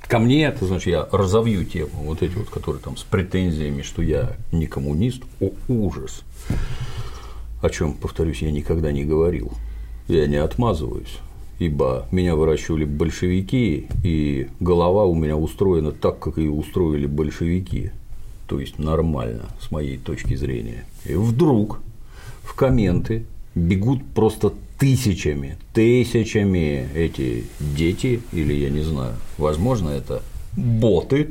[0.00, 4.02] Ко мне, это значит, я разовью тему, вот эти вот, которые там с претензиями, что
[4.02, 6.22] я не коммунист, о ужас.
[7.60, 9.52] О чем, повторюсь, я никогда не говорил.
[10.06, 11.18] Я не отмазываюсь
[11.58, 17.90] ибо меня выращивали большевики, и голова у меня устроена так, как ее устроили большевики,
[18.46, 20.84] то есть нормально, с моей точки зрения.
[21.04, 21.80] И вдруг
[22.42, 30.22] в комменты бегут просто тысячами, тысячами эти дети, или я не знаю, возможно, это
[30.56, 31.30] боты,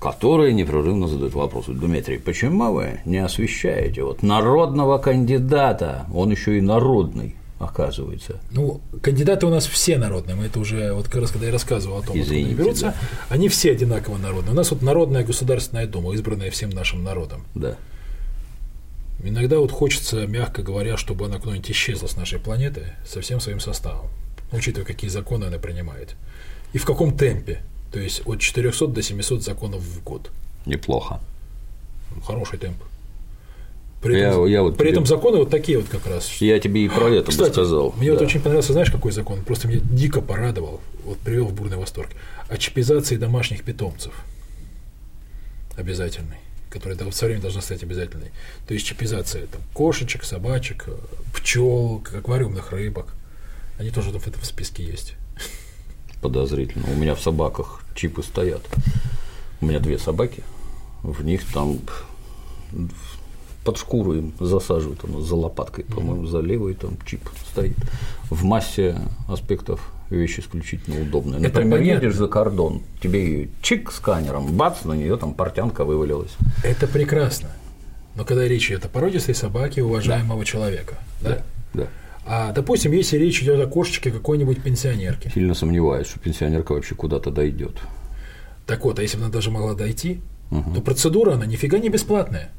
[0.00, 1.72] которые непрерывно задают вопросы.
[1.72, 8.40] Дмитрий, почему вы не освещаете вот народного кандидата, он еще и народный, оказывается.
[8.50, 10.36] Ну, кандидаты у нас все народные.
[10.36, 12.84] Мы это уже, вот как раз когда я рассказывал о том, Извините, откуда они берутся,
[12.86, 12.94] да.
[13.28, 14.52] они все одинаково народные.
[14.52, 17.44] У нас вот Народная Государственная Дума, избранная всем нашим народом.
[17.54, 17.76] Да.
[19.22, 23.58] Иногда вот хочется, мягко говоря, чтобы она куда-нибудь исчезла с нашей планеты со всем своим
[23.58, 24.06] составом,
[24.52, 26.14] учитывая, какие законы она принимает.
[26.72, 27.62] И в каком темпе.
[27.92, 30.30] То есть от 400 до 700 законов в год.
[30.66, 31.20] Неплохо.
[32.24, 32.76] Хороший темп.
[34.02, 34.92] При этом, я, вот при тебе...
[34.92, 36.28] этом законы вот такие вот как раз.
[36.40, 37.92] Я тебе и про это Кстати, сказал.
[37.96, 38.14] Мне да.
[38.14, 39.42] вот очень понравился, знаешь, какой закон?
[39.42, 42.10] Просто меня дико порадовал, вот привел в бурный восторг.
[42.48, 44.14] О чипизации домашних питомцев.
[45.76, 46.36] Обязательный.
[46.70, 48.30] Которая вот со временем должна стать обязательной.
[48.68, 50.86] То есть чипизация там, кошечек, собачек,
[51.34, 53.14] пчел, аквариумных рыбок.
[53.78, 55.14] Они тоже в этом списке есть.
[56.20, 56.86] Подозрительно.
[56.92, 58.62] У меня в собаках чипы стоят.
[59.60, 60.44] У меня две собаки.
[61.02, 61.78] В них там
[63.68, 67.76] под шкуру им засаживают, оно за лопаткой, по-моему, за левый там чип стоит.
[68.30, 68.96] В массе
[69.28, 71.38] аспектов вещь исключительно удобная.
[71.38, 72.06] Это Например, понятно.
[72.06, 76.30] едешь за кордон, тебе чик сканером, бац, на нее там портянка вывалилась.
[76.64, 77.50] Это прекрасно.
[78.14, 81.42] Но когда речь идет о породистой собаке уважаемого человека, да?
[81.74, 81.88] Да.
[82.24, 85.30] А, допустим, если речь идет о кошечке какой-нибудь пенсионерки.
[85.34, 87.74] Сильно сомневаюсь, что пенсионерка вообще куда-то дойдет.
[88.66, 92.50] Так вот, а если бы она даже могла дойти, то процедура, она нифига не бесплатная.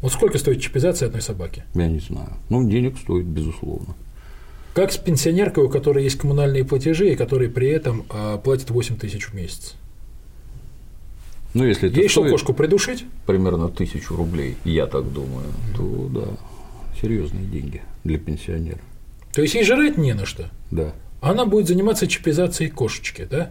[0.00, 1.64] Вот сколько стоит чипизация одной собаки?
[1.74, 2.34] Я не знаю.
[2.48, 3.94] Ну, денег стоит, безусловно.
[4.74, 8.96] Как с пенсионеркой, у которой есть коммунальные платежи, и которая при этом а, платит 8
[8.96, 9.74] тысяч в месяц?
[11.54, 13.04] Ну, если это Ей что, кошку придушить?
[13.26, 15.46] примерно тысячу рублей, я так думаю,
[15.76, 18.78] то да, серьезные деньги для пенсионера.
[19.32, 20.50] То есть ей жрать не на что.
[20.70, 20.92] Да.
[21.20, 23.50] Она будет заниматься чипизацией кошечки, да?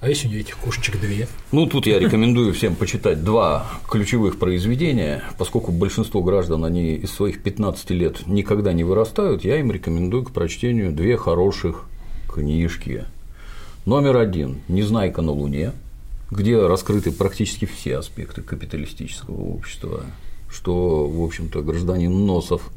[0.00, 1.26] А если у нее этих кошечек две?
[1.50, 5.24] Ну, тут я рекомендую всем почитать два ключевых произведения.
[5.38, 10.30] Поскольку большинство граждан, они из своих 15 лет никогда не вырастают, я им рекомендую к
[10.30, 11.86] прочтению две хороших
[12.32, 13.06] книжки.
[13.86, 15.72] Номер один «Незнайка на Луне»,
[16.30, 20.04] где раскрыты практически все аспекты капиталистического общества,
[20.48, 22.70] что, в общем-то, гражданин Носов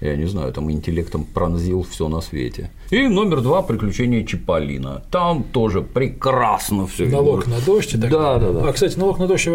[0.00, 2.70] я не знаю, там интеллектом пронзил все на свете.
[2.90, 5.02] И номер два приключения Чиполлина.
[5.10, 7.06] Там тоже прекрасно все.
[7.06, 8.52] Налог на дождь и так Да, далее.
[8.54, 8.68] да, да.
[8.68, 9.48] А, кстати, налог на дождь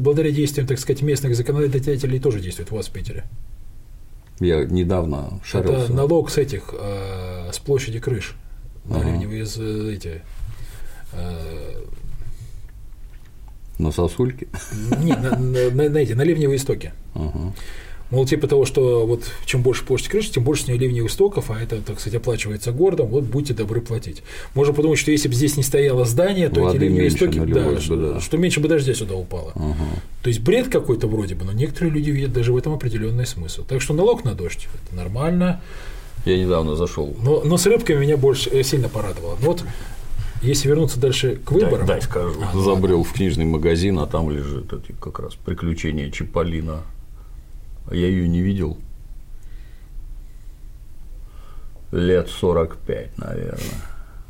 [0.00, 3.24] благодаря действиям, так сказать, местных законодателей тоже действует у вас в Питере.
[4.38, 5.84] Я недавно шарился.
[5.84, 8.34] Это налог с этих, э, с площади крыш.
[8.86, 10.22] На ливневые из э, эти.
[11.12, 11.82] э,
[13.78, 14.46] На сосульке.
[15.02, 16.92] Не, на, на- на- на эти, на ливневые истоки.
[17.14, 17.52] Ага.
[18.10, 21.50] Мол, типа того, что вот чем больше площадь крыши, тем больше с нее ливневых стоков,
[21.50, 24.22] а это, так сказать, оплачивается городом, вот будьте добры платить.
[24.54, 27.68] Можно подумать, что если бы здесь не стояло здание, то Воды эти ливневые истоки, да,
[27.68, 28.20] бы, что, да.
[28.20, 29.52] что меньше бы дождя сюда упало.
[29.54, 29.74] Ага.
[30.22, 33.64] То есть бред какой-то вроде бы, но некоторые люди видят даже в этом определенный смысл.
[33.64, 35.60] Так что налог на дождь это нормально.
[36.24, 37.16] Я недавно зашел.
[37.22, 39.36] Но, но с рыбками меня больше э, сильно порадовало.
[39.40, 39.64] Вот
[40.42, 41.86] если вернуться дальше к выборам.
[41.86, 42.40] Дай, дай скажу.
[42.42, 46.82] А, Забрел в книжный магазин, а там лежит эти как раз приключения Чиполлина.
[47.90, 48.78] Я ее не видел.
[51.92, 53.60] Лет 45, наверное.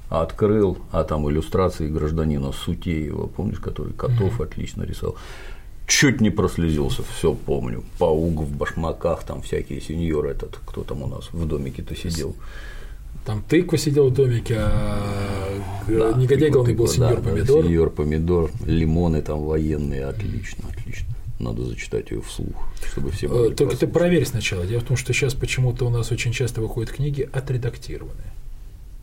[0.08, 5.16] Открыл, а там иллюстрации гражданина Сутеева, помнишь, который котов отлично рисовал.
[5.86, 7.84] Чуть не прослезился, все помню.
[7.98, 12.34] Паук в башмаках, там всякие сеньоры, этот, кто там у нас в домике-то сидел.
[13.24, 14.98] Там тыква сидел в домике, а
[15.86, 17.64] Да, негодяй главный был сеньор да, да, помидор.
[17.64, 21.09] Сеньор помидор, лимоны там военные, отлично, отлично.
[21.40, 22.54] Надо зачитать ее вслух,
[22.86, 24.66] чтобы все Э, могли Только ты проверь сначала.
[24.66, 28.30] Дело в том, что сейчас почему-то у нас очень часто выходят книги отредактированные.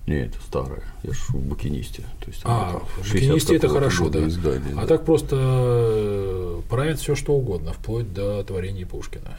[0.05, 0.83] Не, это старое.
[1.03, 2.03] Я ж в букинисте.
[2.21, 4.25] То есть А, в 60 «Букинисте» это хорошо, да.
[4.27, 4.87] издания, А да.
[4.87, 9.37] так просто э, правит все что угодно, вплоть до творений Пушкина.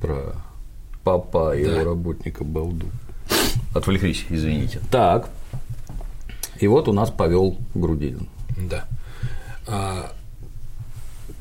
[0.00, 0.34] Про
[1.04, 1.72] папа и Да.
[1.76, 2.86] его работника Балду.
[3.74, 4.80] Отвлеклись, извините.
[4.90, 5.30] Так.
[6.58, 8.26] И вот у нас повел Грудинин.
[8.68, 8.88] Да.
[9.68, 10.12] А,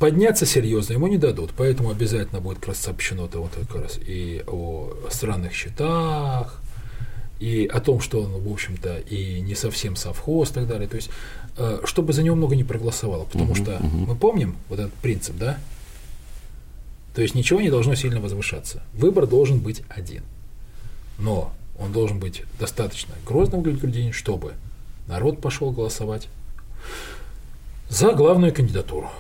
[0.02, 4.00] подняться серьезно ему не дадут, поэтому обязательно будет как раз сообщено -то вот как раз
[4.00, 6.60] и о странных счетах,
[7.40, 10.88] и о том, что он, в общем-то, и не совсем совхоз и так далее.
[10.88, 11.12] То есть,
[11.58, 15.60] э, чтобы за него много не проголосовало, потому что мы помним вот этот принцип, да?
[17.14, 18.82] То есть ничего не должно сильно возвышаться.
[18.94, 20.24] Выбор должен быть один.
[21.20, 24.54] Но он должен быть достаточно грозным для Грудинин, чтобы
[25.08, 26.28] народ пошел голосовать
[27.90, 29.12] за главную кандидатуру,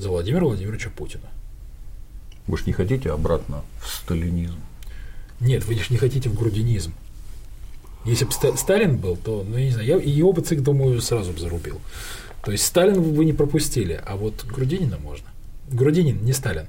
[0.00, 1.28] за Владимира Владимировича Путина.
[2.46, 4.58] Вы же не хотите обратно в сталинизм?
[5.40, 6.94] Нет, вы же не хотите в грудинизм.
[8.06, 11.32] Если бы Сталин был, то, ну, я не знаю, я, его бы ЦИК, думаю, сразу
[11.32, 11.80] бы зарубил.
[12.42, 15.28] То есть Сталин вы не пропустили, а вот Грудинина можно.
[15.70, 16.66] Грудинин, не Сталин.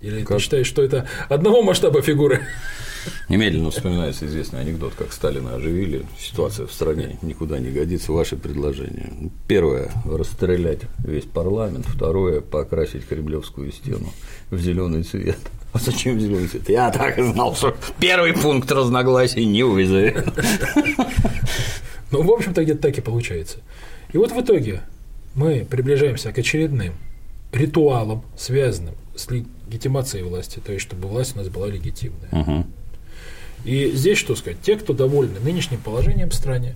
[0.00, 0.38] Или Как?
[0.38, 2.40] ты считаешь, что это одного масштаба фигуры?
[3.28, 6.04] Немедленно вспоминается известный анекдот, как Сталина оживили.
[6.18, 8.12] Ситуация в стране никуда не годится.
[8.12, 9.12] Ваши предложения.
[9.46, 11.86] Первое– расстрелять весь парламент.
[11.86, 14.12] Второе– покрасить Кремлевскую стену
[14.50, 15.38] в зеленый цвет.
[15.72, 16.68] А зачем зеленый цвет?
[16.68, 20.26] Я так и знал, что первый пункт разногласий не вызовет.
[22.10, 23.58] Ну, в общем-то, где-то так и получается.
[24.12, 24.82] И вот в итоге
[25.34, 26.92] мы приближаемся к очередным
[27.52, 32.28] ритуалам, связанным с легитимацией власти, то есть чтобы власть у нас была легитимная.
[32.30, 32.66] Мгм.
[33.64, 34.60] И здесь что сказать?
[34.62, 36.74] Те, кто довольны нынешним положением в стране,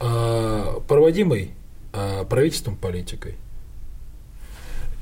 [0.00, 1.52] а, проводимой
[1.92, 3.36] а, правительством политикой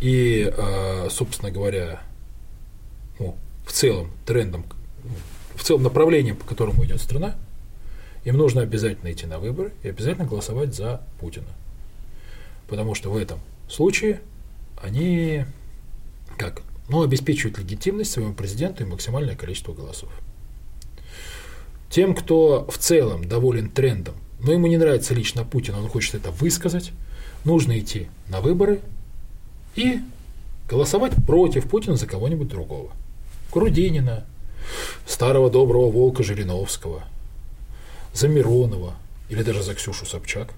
[0.00, 2.02] и, а, собственно говоря,
[3.18, 3.36] ну,
[3.66, 4.66] в целом трендом,
[5.54, 7.36] в целом направлением, по которому идет страна,
[8.24, 11.48] им нужно обязательно идти на выборы и обязательно голосовать за Путина.
[12.68, 14.20] Потому что в этом случае
[14.82, 15.44] они
[16.38, 16.62] как?
[16.88, 20.10] Ну, обеспечивают легитимность своему президенту и максимальное количество голосов.
[21.88, 26.30] Тем, кто в целом доволен трендом, но ему не нравится лично Путин, он хочет это
[26.30, 26.92] высказать,
[27.44, 28.80] нужно идти на выборы
[29.76, 30.00] и
[30.68, 32.90] голосовать против Путина за кого-нибудь другого.
[33.52, 34.24] Грудинина,
[35.06, 37.04] старого доброго волка Жириновского,
[38.12, 38.94] за Миронова
[39.28, 40.52] или даже за Ксюшу Собчак.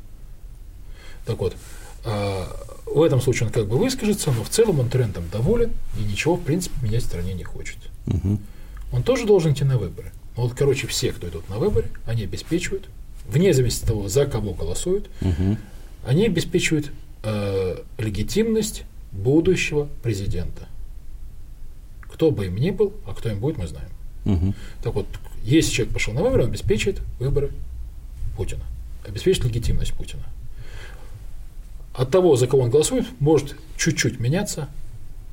[1.25, 1.57] Так вот,
[2.05, 2.49] а,
[2.87, 6.37] в этом случае он как бы выскажется, но в целом он трендом доволен и ничего,
[6.37, 7.79] в принципе, менять в стране не хочет.
[8.07, 8.39] Угу.
[8.93, 10.13] Он тоже должен идти на выборы.
[10.37, 12.89] Но вот, короче, все, кто идут на выборы, они обеспечивают,
[13.29, 15.59] вне зависимости от того, за кого голосуют, угу.
[16.07, 20.69] они обеспечивают э, легитимность будущего президента.
[22.03, 23.91] Кто бы им ни был, а кто им будет, мы знаем.
[24.25, 24.55] Угу.
[24.83, 25.07] Так вот,
[25.43, 27.51] если человек пошел на выборы, он обеспечивает выборы
[28.37, 28.63] Путина,
[29.07, 30.23] обеспечит легитимность Путина.
[31.97, 34.69] От того, за кого он голосует, может чуть-чуть меняться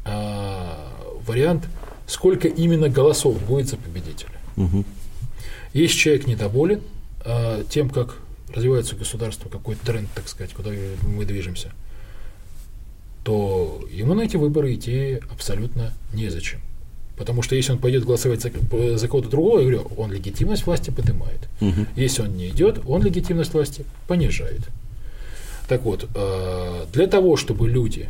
[0.05, 0.89] а,
[1.27, 1.67] вариант,
[2.07, 4.31] сколько именно голосов будет за победителя.
[4.55, 4.85] Угу.
[5.73, 6.81] Если человек недоволен
[7.25, 8.17] а, тем, как
[8.53, 11.71] развивается государство, какой тренд, так сказать, куда мы движемся,
[13.25, 16.61] то ему на эти выборы идти абсолютно незачем.
[17.17, 20.91] Потому что если он пойдет голосовать за, за кого-то другого, я говорю, он легитимность власти
[20.91, 21.47] поднимает.
[21.59, 21.87] Угу.
[21.95, 24.61] Если он не идет, он легитимность власти понижает.
[25.67, 28.09] Так вот, а, для того, чтобы люди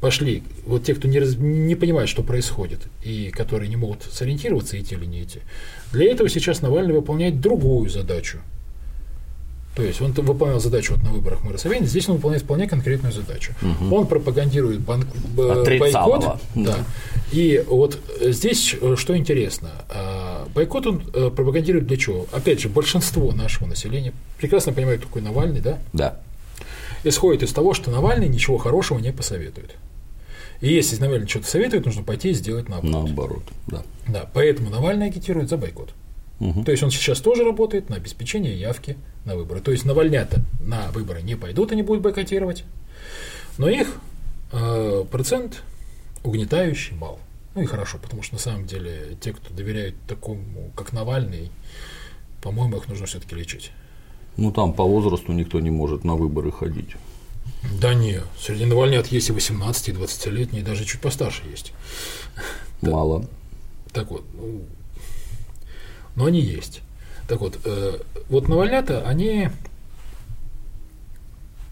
[0.00, 4.78] пошли, вот те, кто не, раз, не понимает, что происходит, и которые не могут сориентироваться,
[4.78, 5.40] идти или не идти,
[5.92, 8.38] для этого сейчас Навальный выполняет другую задачу.
[9.76, 13.12] То есть он выполнял задачу вот на выборах мэра Собянина, здесь он выполняет вполне конкретную
[13.12, 13.54] задачу.
[13.62, 13.94] Угу.
[13.94, 16.40] Он пропагандирует банк, бойкот.
[16.54, 16.76] Да.
[17.30, 22.26] И вот здесь э, что интересно, а, бойкот он э, пропагандирует для чего?
[22.32, 25.78] Опять же, большинство нашего населения прекрасно понимает, такой Навальный, да?
[25.94, 26.20] Да.
[27.04, 29.74] Исходит из того, что Навальный ничего хорошего не посоветует.
[30.60, 33.04] И если Навальный что-то советует, нужно пойти и сделать наоборот.
[33.06, 33.82] Наоборот, да.
[34.06, 35.92] Да, поэтому Навальный агитирует за бойкот.
[36.38, 36.64] Угу.
[36.64, 39.60] То есть он сейчас тоже работает на обеспечение явки на выборы.
[39.60, 42.64] То есть Навальнята на выборы не пойдут, они будут бойкотировать,
[43.58, 43.96] но их
[44.52, 45.62] э, процент
[46.24, 47.18] угнетающий мал.
[47.54, 51.50] Ну и хорошо, потому что на самом деле те, кто доверяют такому, как Навальный,
[52.40, 53.72] по-моему, их нужно все-таки лечить.
[54.36, 56.96] Ну там по возрасту никто не может на выборы ходить.
[57.80, 61.72] Да не, среди навальнят есть и 18, и 20-летние, даже чуть постарше есть.
[62.80, 63.26] Мало.
[63.92, 64.62] Так вот, ну,
[66.16, 66.80] но они есть.
[67.28, 69.50] Так вот, э, вот навальнята, они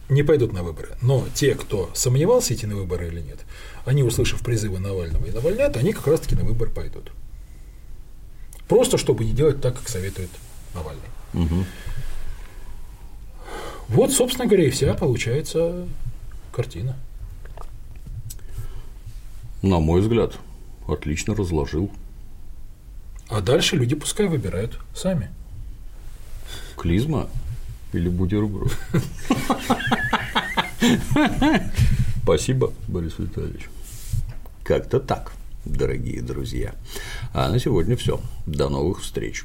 [0.09, 0.97] не пойдут на выборы.
[1.03, 3.41] Но те, кто сомневался, идти на выборы или нет,
[3.85, 7.13] они, услышав призывы Навального и Навальнята, они как раз-таки на выбор пойдут.
[8.69, 10.31] Просто чтобы не делать так, как советует
[10.75, 11.03] Навальный.
[11.35, 11.65] Угу.
[13.91, 15.87] Вот, собственно говоря, и вся получается
[16.53, 16.97] картина.
[19.63, 20.35] На мой взгляд,
[20.87, 21.91] отлично разложил.
[23.29, 25.31] А дальше люди пускай выбирают сами.
[26.77, 27.29] Клизма
[27.93, 28.73] или бутерброд?
[32.23, 33.69] Спасибо, Борис Витальевич.
[34.63, 35.33] Как-то так,
[35.65, 36.75] дорогие друзья.
[37.35, 38.21] А на сегодня все.
[38.47, 39.45] До новых встреч.